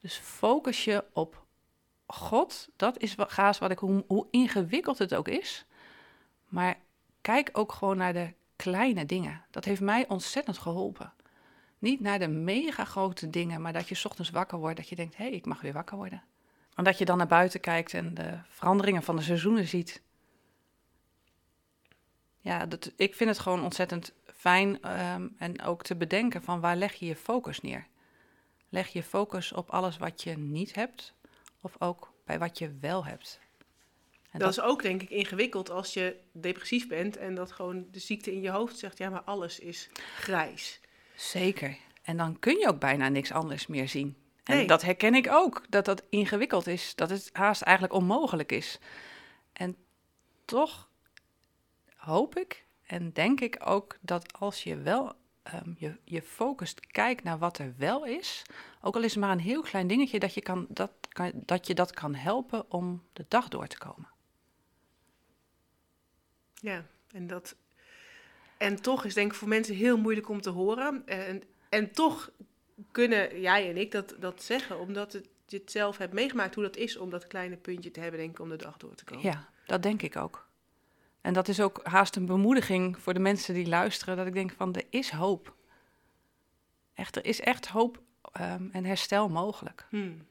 Dus 0.00 0.16
focus 0.16 0.84
je 0.84 1.04
op 1.12 1.44
God. 2.06 2.68
Dat 2.76 2.98
is 2.98 3.14
gaas 3.18 3.58
wat 3.58 3.70
ik, 3.70 3.78
hoe 3.78 4.26
ingewikkeld 4.30 4.98
het 4.98 5.14
ook 5.14 5.28
is. 5.28 5.64
Maar 6.48 6.76
kijk 7.20 7.50
ook 7.52 7.72
gewoon 7.72 7.96
naar 7.96 8.12
de 8.12 8.32
kleine 8.56 9.06
dingen. 9.06 9.44
Dat 9.50 9.64
heeft 9.64 9.80
mij 9.80 10.08
ontzettend 10.08 10.58
geholpen. 10.58 11.12
Niet 11.78 12.00
naar 12.00 12.18
de 12.18 12.28
mega 12.28 12.84
grote 12.84 13.30
dingen, 13.30 13.60
maar 13.60 13.72
dat 13.72 13.88
je 13.88 13.94
's 13.94 14.04
ochtends 14.04 14.30
wakker 14.30 14.58
wordt. 14.58 14.76
Dat 14.76 14.88
je 14.88 14.96
denkt, 14.96 15.16
hé, 15.16 15.24
hey, 15.24 15.32
ik 15.32 15.46
mag 15.46 15.60
weer 15.60 15.72
wakker 15.72 15.96
worden. 15.96 16.22
En 16.74 16.84
dat 16.84 16.98
je 16.98 17.04
dan 17.04 17.18
naar 17.18 17.26
buiten 17.26 17.60
kijkt 17.60 17.94
en 17.94 18.14
de 18.14 18.38
veranderingen 18.48 19.02
van 19.02 19.16
de 19.16 19.22
seizoenen 19.22 19.66
ziet. 19.66 20.02
Ja, 22.40 22.66
dat, 22.66 22.92
ik 22.96 23.14
vind 23.14 23.30
het 23.30 23.38
gewoon 23.38 23.62
ontzettend 23.62 24.12
fijn 24.34 24.82
ehm, 24.82 25.28
en 25.38 25.62
ook 25.62 25.82
te 25.82 25.96
bedenken 25.96 26.42
van 26.42 26.60
waar 26.60 26.76
leg 26.76 26.94
je 26.94 27.06
je 27.06 27.16
focus 27.16 27.60
neer. 27.60 27.86
Leg 28.68 28.88
je 28.88 29.02
focus 29.02 29.52
op 29.52 29.70
alles 29.70 29.96
wat 29.96 30.22
je 30.22 30.38
niet 30.38 30.74
hebt 30.74 31.14
of 31.60 31.74
ook 31.78 32.12
bij 32.24 32.38
wat 32.38 32.58
je 32.58 32.76
wel 32.80 33.04
hebt. 33.04 33.40
Dat 34.32 34.50
is 34.50 34.60
ook 34.60 34.82
denk 34.82 35.02
ik 35.02 35.10
ingewikkeld 35.10 35.70
als 35.70 35.94
je 35.94 36.16
depressief 36.32 36.88
bent 36.88 37.16
en 37.16 37.34
dat 37.34 37.52
gewoon 37.52 37.86
de 37.90 37.98
ziekte 37.98 38.32
in 38.32 38.40
je 38.40 38.50
hoofd 38.50 38.78
zegt, 38.78 38.98
ja, 38.98 39.10
maar 39.10 39.22
alles 39.22 39.58
is 39.58 39.88
grijs. 40.16 40.80
Zeker. 41.16 41.76
En 42.02 42.16
dan 42.16 42.38
kun 42.38 42.58
je 42.58 42.68
ook 42.68 42.80
bijna 42.80 43.08
niks 43.08 43.32
anders 43.32 43.66
meer 43.66 43.88
zien. 43.88 44.16
En 44.44 44.56
Nee. 44.56 44.66
dat 44.66 44.82
herken 44.82 45.14
ik 45.14 45.28
ook, 45.30 45.64
dat 45.68 45.84
dat 45.84 46.02
ingewikkeld 46.08 46.66
is, 46.66 46.94
dat 46.94 47.10
het 47.10 47.30
haast 47.32 47.62
eigenlijk 47.62 47.94
onmogelijk 47.94 48.52
is. 48.52 48.78
En 49.52 49.76
toch 50.44 50.88
hoop 51.96 52.36
ik 52.36 52.64
en 52.86 53.12
denk 53.12 53.40
ik 53.40 53.56
ook 53.64 53.96
dat 54.00 54.32
als 54.38 54.62
je 54.62 54.76
wel 54.76 55.12
ehm, 55.42 55.72
je, 55.76 55.98
je 56.04 56.22
focust, 56.22 56.86
kijkt 56.86 57.22
naar 57.24 57.38
wat 57.38 57.58
er 57.58 57.74
wel 57.76 58.04
is, 58.04 58.42
ook 58.80 58.94
al 58.94 59.02
is 59.02 59.10
het 59.10 59.20
maar 59.20 59.30
een 59.30 59.38
heel 59.40 59.62
klein 59.62 59.86
dingetje, 59.86 60.18
dat 60.18 60.34
je, 60.34 60.42
kan, 60.42 60.66
dat, 60.68 60.92
kan, 61.08 61.32
dat 61.34 61.66
je 61.66 61.74
dat 61.74 61.92
kan 61.92 62.14
helpen 62.14 62.70
om 62.70 63.02
de 63.12 63.24
dag 63.28 63.48
door 63.48 63.66
te 63.66 63.78
komen. 63.78 64.08
Ja, 66.54 66.86
en 67.10 67.26
dat. 67.26 67.56
En 68.56 68.82
toch 68.82 69.04
is 69.04 69.14
denk 69.14 69.30
ik 69.30 69.38
voor 69.38 69.48
mensen 69.48 69.74
heel 69.74 69.98
moeilijk 69.98 70.28
om 70.28 70.40
te 70.40 70.50
horen. 70.50 71.02
En, 71.06 71.42
en 71.68 71.90
toch 71.90 72.30
kunnen 72.90 73.40
jij 73.40 73.68
en 73.68 73.76
ik 73.76 73.90
dat, 73.90 74.14
dat 74.18 74.42
zeggen, 74.42 74.80
omdat 74.80 75.12
het, 75.12 75.28
je 75.46 75.56
het 75.56 75.70
zelf 75.70 75.98
hebt 75.98 76.12
meegemaakt 76.12 76.54
hoe 76.54 76.64
dat 76.64 76.76
is 76.76 76.96
om 76.96 77.10
dat 77.10 77.26
kleine 77.26 77.56
puntje 77.56 77.90
te 77.90 78.00
hebben, 78.00 78.20
denk 78.20 78.30
ik, 78.30 78.38
om 78.38 78.48
de 78.48 78.56
dag 78.56 78.76
door 78.76 78.94
te 78.94 79.04
komen. 79.04 79.24
Ja, 79.24 79.48
dat 79.66 79.82
denk 79.82 80.02
ik 80.02 80.16
ook. 80.16 80.48
En 81.20 81.32
dat 81.32 81.48
is 81.48 81.60
ook 81.60 81.80
haast 81.82 82.16
een 82.16 82.26
bemoediging 82.26 82.98
voor 82.98 83.14
de 83.14 83.20
mensen 83.20 83.54
die 83.54 83.68
luisteren, 83.68 84.16
dat 84.16 84.26
ik 84.26 84.32
denk 84.32 84.52
van 84.52 84.74
er 84.74 84.84
is 84.90 85.10
hoop. 85.10 85.54
Echt, 86.94 87.16
er 87.16 87.24
is 87.24 87.40
echt 87.40 87.66
hoop 87.66 88.02
ehm, 88.32 88.68
en 88.72 88.84
herstel 88.84 89.28
mogelijk. 89.28 89.86
Hmm. 89.90 90.26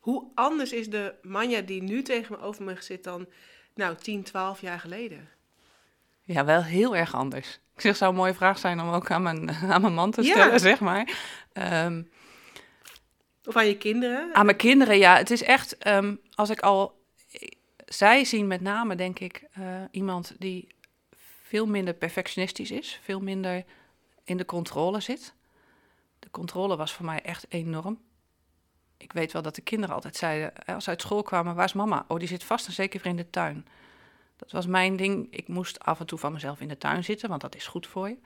Hoe 0.00 0.30
anders 0.34 0.72
is 0.72 0.90
de 0.90 1.14
manja 1.22 1.60
die 1.60 1.82
nu 1.82 2.02
tegen 2.02 2.32
me 2.32 2.40
over 2.40 2.64
me 2.64 2.76
zit 2.78 3.04
dan, 3.04 3.28
nou, 3.74 3.96
10, 3.96 4.22
12 4.22 4.60
jaar 4.60 4.80
geleden? 4.80 5.28
Ja, 6.32 6.44
wel 6.44 6.62
heel 6.62 6.96
erg 6.96 7.14
anders. 7.14 7.60
Ik 7.74 7.80
zeg, 7.80 7.96
zou 7.96 8.10
een 8.10 8.16
mooie 8.16 8.34
vraag 8.34 8.58
zijn 8.58 8.80
om 8.80 8.88
ook 8.90 9.10
aan 9.10 9.22
mijn, 9.22 9.50
aan 9.72 9.80
mijn 9.80 9.94
man 9.94 10.10
te 10.10 10.22
Ja. 10.22 10.30
stellen, 10.30 10.60
zeg 10.60 10.80
maar. 10.80 11.16
Ehm, 11.52 12.02
Of 13.44 13.56
aan 13.56 13.66
je 13.66 13.76
kinderen? 13.76 14.34
aan 14.34 14.44
mijn 14.44 14.56
kinderen, 14.56 14.98
ja, 14.98 15.16
het 15.16 15.30
is 15.30 15.42
echt, 15.42 15.78
ehm, 15.78 16.14
als 16.34 16.50
ik 16.50 16.60
al... 16.60 16.98
Zij 17.86 18.24
zien 18.24 18.46
met 18.46 18.60
name, 18.60 18.94
denk 18.94 19.18
ik, 19.18 19.44
eh, 19.52 19.62
iemand 19.90 20.34
die 20.38 20.68
veel 21.42 21.66
minder 21.66 21.94
perfectionistisch 21.94 22.70
is, 22.70 22.98
veel 23.02 23.20
minder 23.20 23.64
in 24.24 24.36
de 24.36 24.44
controle 24.44 25.00
zit. 25.00 25.34
De 26.18 26.30
controle 26.30 26.76
was 26.76 26.92
voor 26.92 27.04
mij 27.04 27.20
echt 27.22 27.46
enorm. 27.48 28.00
Ik 28.96 29.12
weet 29.12 29.32
wel 29.32 29.42
dat 29.42 29.54
de 29.54 29.60
kinderen 29.62 29.94
altijd 29.94 30.16
zeiden, 30.16 30.56
eh, 30.56 30.74
als 30.74 30.84
ze 30.84 30.90
uit 30.90 31.00
school 31.00 31.22
kwamen, 31.22 31.54
waar 31.54 31.64
is 31.64 31.72
mama? 31.72 32.04
Oh, 32.08 32.18
die 32.18 32.28
zit 32.28 32.44
vast 32.44 32.66
en 32.66 32.72
zeker 32.72 33.00
weer 33.02 33.10
in 33.12 33.16
de 33.18 33.30
tuin. 33.30 33.66
Dat 34.40 34.52
was 34.52 34.66
mijn 34.66 34.96
ding. 34.96 35.26
Ik 35.30 35.48
moest 35.48 35.80
af 35.80 36.00
en 36.00 36.06
toe 36.06 36.18
van 36.18 36.32
mezelf 36.32 36.60
in 36.60 36.68
de 36.68 36.78
tuin 36.78 37.04
zitten, 37.04 37.28
want 37.28 37.40
dat 37.40 37.54
is 37.54 37.66
goed 37.66 37.86
voor 37.86 38.08
je. 38.08 38.16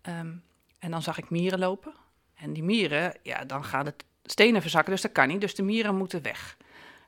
Ehm, 0.00 0.32
en 0.78 0.90
dan 0.90 1.02
zag 1.02 1.18
ik 1.18 1.30
mieren 1.30 1.58
lopen. 1.58 1.94
En 2.34 2.52
die 2.52 2.62
mieren, 2.62 3.14
ja, 3.22 3.44
dan 3.44 3.64
gaan 3.64 3.84
de 3.84 3.94
stenen 4.22 4.60
verzakken, 4.60 4.92
dus 4.92 5.02
dat 5.02 5.12
kan 5.12 5.28
niet. 5.28 5.40
Dus 5.40 5.54
de 5.54 5.62
mieren 5.62 5.96
moeten 5.96 6.22
weg. 6.22 6.56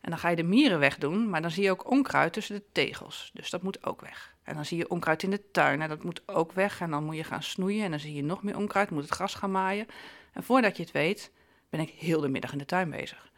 En 0.00 0.10
dan 0.10 0.18
ga 0.18 0.28
je 0.28 0.36
de 0.36 0.42
mieren 0.42 0.78
wegdoen, 0.78 1.30
maar 1.30 1.42
dan 1.42 1.50
zie 1.50 1.62
je 1.62 1.70
ook 1.70 1.90
onkruid 1.90 2.32
tussen 2.32 2.54
de 2.54 2.64
tegels. 2.72 3.30
Dus 3.34 3.50
dat 3.50 3.62
moet 3.62 3.84
ook 3.84 4.00
weg. 4.00 4.34
En 4.42 4.54
dan 4.54 4.64
zie 4.64 4.76
je 4.76 4.90
onkruid 4.90 5.22
in 5.22 5.30
de 5.30 5.50
tuin 5.50 5.82
en 5.82 5.88
dat 5.88 6.04
moet 6.04 6.22
ook 6.26 6.52
weg. 6.52 6.80
En 6.80 6.90
dan 6.90 7.04
moet 7.04 7.16
je 7.16 7.24
gaan 7.24 7.42
snoeien 7.42 7.84
en 7.84 7.90
dan 7.90 8.00
zie 8.00 8.14
je 8.14 8.22
nog 8.22 8.42
meer 8.42 8.56
onkruid, 8.56 8.90
moet 8.90 9.02
het 9.02 9.12
gras 9.12 9.34
gaan 9.34 9.50
maaien. 9.50 9.86
En 10.32 10.42
voordat 10.42 10.76
je 10.76 10.82
het 10.82 10.92
weet, 10.92 11.32
ben 11.68 11.80
ik 11.80 11.88
heel 11.88 12.20
de 12.20 12.28
middag 12.28 12.52
in 12.52 12.58
de 12.58 12.64
tuin 12.64 12.90
bezig. 12.90 13.30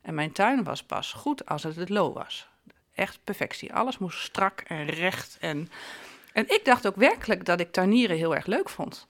En 0.00 0.14
mijn 0.14 0.32
tuin 0.32 0.64
was 0.64 0.84
pas 0.84 1.12
goed 1.12 1.46
als 1.46 1.62
het 1.62 1.76
het 1.76 1.88
low 1.88 2.14
was. 2.14 2.48
Echt 2.94 3.24
perfectie. 3.24 3.74
Alles 3.74 3.98
moest 3.98 4.18
strak 4.18 4.60
en 4.60 4.86
recht. 4.86 5.36
En, 5.40 5.68
en 6.32 6.48
ik 6.48 6.64
dacht 6.64 6.86
ook 6.86 6.96
werkelijk 6.96 7.44
dat 7.44 7.60
ik 7.60 7.72
tuinieren 7.72 8.16
heel 8.16 8.34
erg 8.34 8.46
leuk 8.46 8.68
vond. 8.68 9.08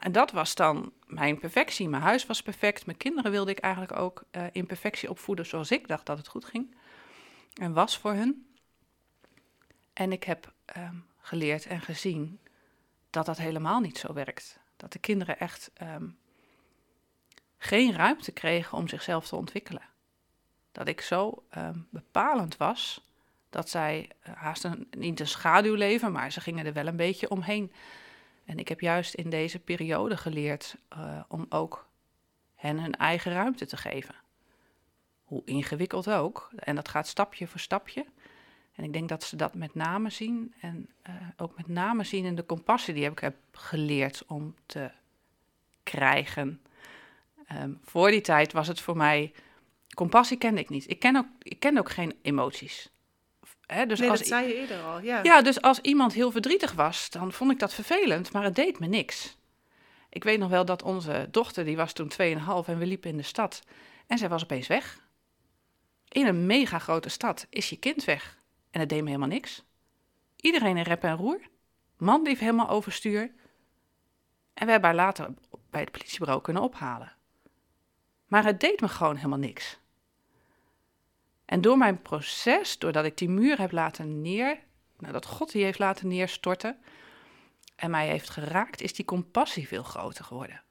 En 0.00 0.12
dat 0.12 0.30
was 0.30 0.54
dan 0.54 0.92
mijn 1.06 1.38
perfectie. 1.38 1.88
Mijn 1.88 2.02
huis 2.02 2.26
was 2.26 2.42
perfect. 2.42 2.86
Mijn 2.86 2.98
kinderen 2.98 3.30
wilde 3.30 3.50
ik 3.50 3.58
eigenlijk 3.58 3.96
ook 3.96 4.24
eh, 4.30 4.44
in 4.52 4.66
perfectie 4.66 5.10
opvoeden 5.10 5.46
zoals 5.46 5.70
ik 5.70 5.88
dacht 5.88 6.06
dat 6.06 6.18
het 6.18 6.28
goed 6.28 6.44
ging. 6.44 6.76
En 7.54 7.72
was 7.72 7.98
voor 7.98 8.12
hun. 8.12 8.46
En 9.92 10.12
ik 10.12 10.24
heb 10.24 10.52
ehm, 10.64 10.96
geleerd 11.20 11.66
en 11.66 11.80
gezien 11.80 12.40
dat 13.10 13.26
dat 13.26 13.38
helemaal 13.38 13.80
niet 13.80 13.98
zo 13.98 14.12
werkt. 14.12 14.58
Dat 14.76 14.92
de 14.92 14.98
kinderen 14.98 15.38
echt 15.38 15.70
ehm, 15.74 16.08
geen 17.58 17.92
ruimte 17.92 18.32
kregen 18.32 18.78
om 18.78 18.88
zichzelf 18.88 19.28
te 19.28 19.36
ontwikkelen. 19.36 19.82
Dat 20.78 20.88
ik 20.88 21.00
zo 21.00 21.44
ehm, 21.48 21.78
bepalend 21.90 22.56
was 22.56 23.00
dat 23.50 23.68
zij 23.68 24.10
eh, 24.20 24.34
haast 24.34 24.64
een, 24.64 24.88
niet 24.90 25.20
een 25.20 25.26
schaduw 25.26 25.74
leven, 25.74 26.12
maar 26.12 26.32
ze 26.32 26.40
gingen 26.40 26.66
er 26.66 26.72
wel 26.72 26.86
een 26.86 26.96
beetje 26.96 27.30
omheen. 27.30 27.72
En 28.44 28.58
ik 28.58 28.68
heb 28.68 28.80
juist 28.80 29.14
in 29.14 29.30
deze 29.30 29.58
periode 29.58 30.16
geleerd 30.16 30.76
eh, 30.88 31.20
om 31.28 31.46
ook 31.48 31.88
hen 32.54 32.80
hun 32.80 32.94
eigen 32.94 33.32
ruimte 33.32 33.66
te 33.66 33.76
geven. 33.76 34.14
Hoe 35.24 35.42
ingewikkeld 35.44 36.10
ook. 36.10 36.50
En 36.56 36.74
dat 36.74 36.88
gaat 36.88 37.06
stapje 37.06 37.46
voor 37.46 37.60
stapje. 37.60 38.06
En 38.74 38.84
ik 38.84 38.92
denk 38.92 39.08
dat 39.08 39.22
ze 39.22 39.36
dat 39.36 39.54
met 39.54 39.74
name 39.74 40.10
zien. 40.10 40.54
En 40.60 40.88
eh, 41.02 41.14
ook 41.36 41.56
met 41.56 41.68
name 41.68 42.04
zien 42.04 42.24
in 42.24 42.34
de 42.34 42.46
compassie 42.46 42.94
die 42.94 43.10
ik 43.10 43.18
heb 43.18 43.36
geleerd 43.52 44.24
om 44.26 44.54
te 44.66 44.90
krijgen. 45.82 46.62
Ehm, 47.46 47.72
voor 47.82 48.10
die 48.10 48.20
tijd 48.20 48.52
was 48.52 48.68
het 48.68 48.80
voor 48.80 48.96
mij. 48.96 49.32
Compassie 49.98 50.38
kende 50.38 50.60
ik 50.60 50.68
niet. 50.68 50.90
Ik 50.90 50.98
ken 50.98 51.16
ook, 51.16 51.26
ik 51.42 51.60
ken 51.60 51.78
ook 51.78 51.90
geen 51.90 52.18
emoties. 52.22 52.90
Hè? 53.66 53.86
Dus 53.86 53.98
nee, 53.98 54.10
als 54.10 54.18
dat 54.18 54.28
zei 54.28 54.48
je 54.48 54.54
eerder 54.54 54.82
al. 54.82 55.00
Ja. 55.00 55.22
Ja, 55.22 55.42
dus 55.42 55.60
als 55.60 55.80
iemand 55.80 56.12
heel 56.12 56.30
verdrietig 56.30 56.72
was, 56.72 57.10
dan 57.10 57.32
vond 57.32 57.50
ik 57.50 57.58
dat 57.58 57.74
vervelend, 57.74 58.32
maar 58.32 58.42
het 58.42 58.54
deed 58.54 58.78
me 58.78 58.86
niks. 58.86 59.36
Ik 60.08 60.24
weet 60.24 60.38
nog 60.38 60.50
wel 60.50 60.64
dat 60.64 60.82
onze 60.82 61.28
dochter, 61.30 61.64
die 61.64 61.76
was 61.76 61.92
toen 61.92 62.12
2,5 62.12 62.16
en 62.66 62.78
we 62.78 62.86
liepen 62.86 63.10
in 63.10 63.16
de 63.16 63.22
stad. 63.22 63.62
En 64.06 64.18
zij 64.18 64.28
was 64.28 64.42
opeens 64.42 64.66
weg. 64.66 65.08
In 66.08 66.26
een 66.26 66.46
mega 66.46 66.78
grote 66.78 67.08
stad 67.08 67.46
is 67.50 67.70
je 67.70 67.76
kind 67.76 68.04
weg. 68.04 68.38
En 68.70 68.80
het 68.80 68.88
deed 68.88 69.00
me 69.00 69.06
helemaal 69.06 69.28
niks. 69.28 69.64
Iedereen 70.36 70.76
in 70.76 70.82
rep 70.82 71.02
en 71.02 71.16
roer. 71.16 71.40
Man 71.96 72.22
liep 72.22 72.38
helemaal 72.38 72.68
overstuur. 72.68 73.22
En 74.54 74.66
we 74.66 74.70
hebben 74.70 74.90
haar 74.90 74.98
later 74.98 75.34
bij 75.70 75.80
het 75.80 75.90
politiebureau 75.90 76.40
kunnen 76.40 76.62
ophalen. 76.62 77.12
Maar 78.26 78.44
het 78.44 78.60
deed 78.60 78.80
me 78.80 78.88
gewoon 78.88 79.16
helemaal 79.16 79.38
niks. 79.38 79.78
En 81.48 81.60
door 81.60 81.78
mijn 81.78 82.02
proces, 82.02 82.78
doordat 82.78 83.04
ik 83.04 83.16
die 83.18 83.28
muur 83.28 83.58
heb 83.58 83.72
laten 83.72 84.22
neer, 84.22 84.58
nou, 84.98 85.12
dat 85.12 85.26
God 85.26 85.52
die 85.52 85.64
heeft 85.64 85.78
laten 85.78 86.08
neerstorten 86.08 86.78
en 87.76 87.90
mij 87.90 88.08
heeft 88.08 88.30
geraakt, 88.30 88.80
is 88.80 88.94
die 88.94 89.04
compassie 89.04 89.68
veel 89.68 89.82
groter 89.82 90.24
geworden. 90.24 90.62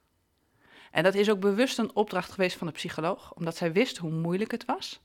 En 0.91 1.03
dat 1.03 1.15
is 1.15 1.29
ook 1.29 1.39
bewust 1.39 1.77
een 1.77 1.95
opdracht 1.95 2.31
geweest 2.31 2.57
van 2.57 2.67
de 2.67 2.73
psycholoog, 2.73 3.33
omdat 3.33 3.55
zij 3.55 3.71
wist 3.71 3.97
hoe 3.97 4.11
moeilijk 4.11 4.51
het 4.51 4.65
was. 4.65 5.01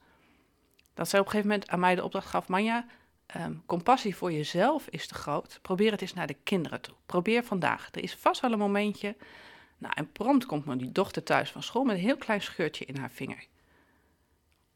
Dat 0.94 1.08
zij 1.08 1.18
op 1.18 1.24
een 1.24 1.30
gegeven 1.30 1.52
moment 1.52 1.70
aan 1.70 1.80
mij 1.80 1.94
de 1.94 2.04
opdracht 2.04 2.28
gaf: 2.28 2.48
Manja, 2.48 2.86
ehm, 3.26 3.54
compassie 3.66 4.16
voor 4.16 4.32
jezelf 4.32 4.88
is 4.88 5.06
te 5.06 5.14
groot. 5.14 5.58
Probeer 5.62 5.90
het 5.90 6.00
eens 6.00 6.14
naar 6.14 6.26
de 6.26 6.36
kinderen 6.44 6.80
toe. 6.80 6.94
Probeer 7.06 7.44
vandaag. 7.44 7.88
Er 7.92 8.02
is 8.02 8.14
vast 8.14 8.40
wel 8.40 8.52
een 8.52 8.58
momentje. 8.58 9.16
Nou, 9.78 9.94
en 9.96 10.12
prompt 10.12 10.46
komt 10.46 10.78
die 10.78 10.92
dochter 10.92 11.22
thuis 11.22 11.50
van 11.50 11.62
school 11.62 11.84
met 11.84 11.96
een 11.96 12.02
heel 12.02 12.16
klein 12.16 12.42
scheurtje 12.42 12.84
in 12.84 12.96
haar 12.96 13.10
vinger. 13.10 13.46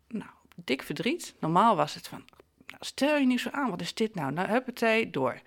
Nou, 0.08 0.30
dik 0.64 0.82
verdriet. 0.82 1.34
Normaal 1.40 1.76
was 1.76 1.94
het 1.94 2.08
van, 2.08 2.24
nou, 2.66 2.78
stel 2.80 3.16
je 3.16 3.26
niet 3.26 3.40
zo 3.40 3.50
aan, 3.50 3.70
wat 3.70 3.80
is 3.80 3.94
dit 3.94 4.14
nou? 4.14 4.32
Nou, 4.32 4.48
huppatee, 4.48 5.10
door. 5.10 5.40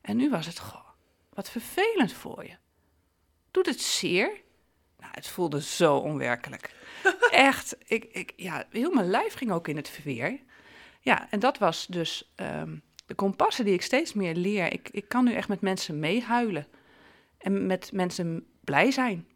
En 0.00 0.16
nu 0.16 0.30
was 0.30 0.46
het, 0.46 0.58
goh, 0.58 0.88
wat 1.34 1.50
vervelend 1.50 2.12
voor 2.12 2.44
je. 2.44 2.56
Doet 3.50 3.66
het 3.66 3.80
zeer? 3.80 4.40
Nou, 4.98 5.10
het 5.14 5.28
voelde 5.28 5.62
zo 5.62 5.96
onwerkelijk. 5.96 6.74
Echt, 7.30 7.76
ik, 7.84 8.04
ik, 8.04 8.32
ja, 8.36 8.66
heel 8.70 8.92
mijn 8.92 9.10
lijf 9.10 9.34
ging 9.34 9.50
ook 9.50 9.68
in 9.68 9.76
het 9.76 9.88
verweer. 9.88 10.40
Ja, 11.00 11.30
en 11.30 11.38
dat 11.38 11.58
was 11.58 11.86
dus 11.86 12.32
ehm, 12.34 12.76
de 13.06 13.14
compassie 13.14 13.64
die 13.64 13.74
ik 13.74 13.82
steeds 13.82 14.12
meer 14.12 14.34
leer. 14.34 14.72
Ik, 14.72 14.88
ik 14.92 15.08
kan 15.08 15.24
nu 15.24 15.32
echt 15.32 15.48
met 15.48 15.60
mensen 15.60 15.98
meehuilen. 15.98 16.66
En 17.38 17.66
met 17.66 17.92
mensen 17.92 18.46
blij 18.60 18.90
zijn. 18.90 19.26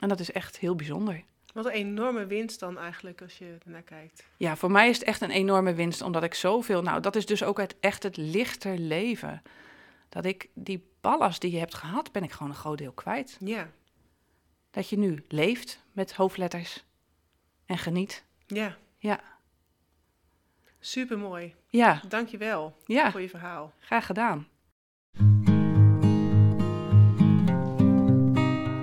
En 0.00 0.08
dat 0.08 0.20
is 0.20 0.32
echt 0.32 0.58
heel 0.58 0.74
bijzonder. 0.74 1.24
Wat 1.52 1.64
een 1.66 1.70
enorme 1.72 2.26
winst 2.26 2.60
dan 2.60 2.78
eigenlijk 2.78 3.22
als 3.22 3.38
je 3.38 3.56
ernaar 3.64 3.82
kijkt. 3.82 4.24
Ja, 4.36 4.56
voor 4.56 4.70
mij 4.70 4.88
is 4.88 4.98
het 4.98 5.06
echt 5.06 5.20
een 5.20 5.30
enorme 5.30 5.74
winst, 5.74 6.02
omdat 6.02 6.22
ik 6.22 6.34
zoveel... 6.34 6.82
Nou, 6.82 7.00
dat 7.00 7.16
is 7.16 7.26
dus 7.26 7.42
ook 7.42 7.58
het, 7.58 7.76
echt 7.80 8.02
het 8.02 8.16
lichter 8.16 8.78
leven. 8.78 9.42
Dat 10.08 10.24
ik 10.24 10.48
die 10.54 10.88
ballast 11.00 11.40
die 11.40 11.50
je 11.50 11.58
hebt 11.58 11.74
gehad, 11.74 12.12
ben 12.12 12.22
ik 12.22 12.30
gewoon 12.32 12.48
een 12.52 12.58
groot 12.58 12.78
deel 12.78 12.92
kwijt. 12.92 13.36
Ja, 13.40 13.68
Dat 14.70 14.88
je 14.88 14.98
nu 14.98 15.24
leeft 15.28 15.82
met 15.92 16.12
hoofdletters 16.14 16.84
en 17.66 17.78
geniet. 17.78 18.24
ja. 18.46 18.76
Ja, 19.02 19.20
Super 20.80 21.18
mooi. 21.18 21.54
ja, 21.68 22.00
Dankjewel 22.08 22.76
ja, 22.86 23.10
voor 23.10 23.20
je 23.20 23.28
verhaal. 23.28 23.72
graag 23.80 24.06
gedaan. 24.06 24.48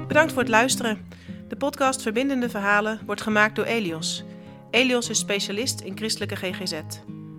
Bedankt 0.08 0.32
voor 0.32 0.42
het 0.42 0.52
luisteren. 0.52 1.08
De 1.48 1.56
podcast 1.56 2.02
Verbindende 2.02 2.50
Verhalen 2.50 3.00
wordt 3.06 3.22
gemaakt 3.22 3.56
door 3.56 3.66
Elios. 3.66 4.24
Elios 4.72 5.10
is 5.10 5.20
specialist 5.20 5.82
in 5.82 5.98
christelijke 5.98 6.36
GGZ. 6.36 6.82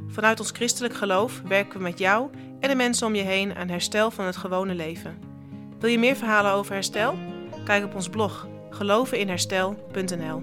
Vanuit 0.08 0.40
ons 0.40 0.50
christelijk 0.50 0.94
geloof 0.94 1.42
werken 1.44 1.78
we 1.78 1.82
met 1.84 1.98
jou 1.98 2.30
en 2.60 2.68
de 2.68 2.74
mensen 2.74 3.06
om 3.06 3.14
je 3.14 3.22
heen 3.22 3.54
aan 3.54 3.68
herstel 3.68 4.10
van 4.10 4.24
het 4.24 4.36
gewone 4.36 4.74
leven. 4.74 5.18
Wil 5.78 5.90
je 5.90 5.98
meer 5.98 6.16
verhalen 6.16 6.52
over 6.52 6.72
herstel? 6.72 7.14
Kijk 7.64 7.84
op 7.84 7.94
ons 7.94 8.08
blog 8.08 8.48
geloveninherstel.nl. 8.70 10.42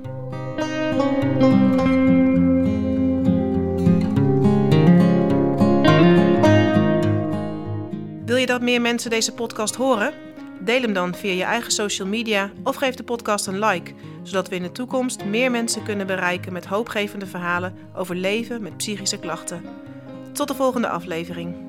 Wil 8.25 8.35
je 8.35 8.45
dat 8.45 8.61
meer 8.61 8.81
mensen 8.81 9.09
deze 9.09 9.33
podcast 9.33 9.75
horen? 9.75 10.24
Deel 10.59 10.81
hem 10.81 10.93
dan 10.93 11.15
via 11.15 11.31
je 11.31 11.43
eigen 11.43 11.71
social 11.71 12.07
media 12.07 12.51
of 12.63 12.75
geef 12.75 12.95
de 12.95 13.03
podcast 13.03 13.47
een 13.47 13.59
like, 13.59 13.93
zodat 14.23 14.49
we 14.49 14.55
in 14.55 14.61
de 14.61 14.71
toekomst 14.71 15.25
meer 15.25 15.51
mensen 15.51 15.83
kunnen 15.83 16.07
bereiken 16.07 16.53
met 16.53 16.65
hoopgevende 16.65 17.25
verhalen 17.25 17.75
over 17.95 18.15
leven 18.15 18.61
met 18.61 18.77
psychische 18.77 19.19
klachten. 19.19 19.61
Tot 20.33 20.47
de 20.47 20.55
volgende 20.55 20.87
aflevering. 20.87 21.64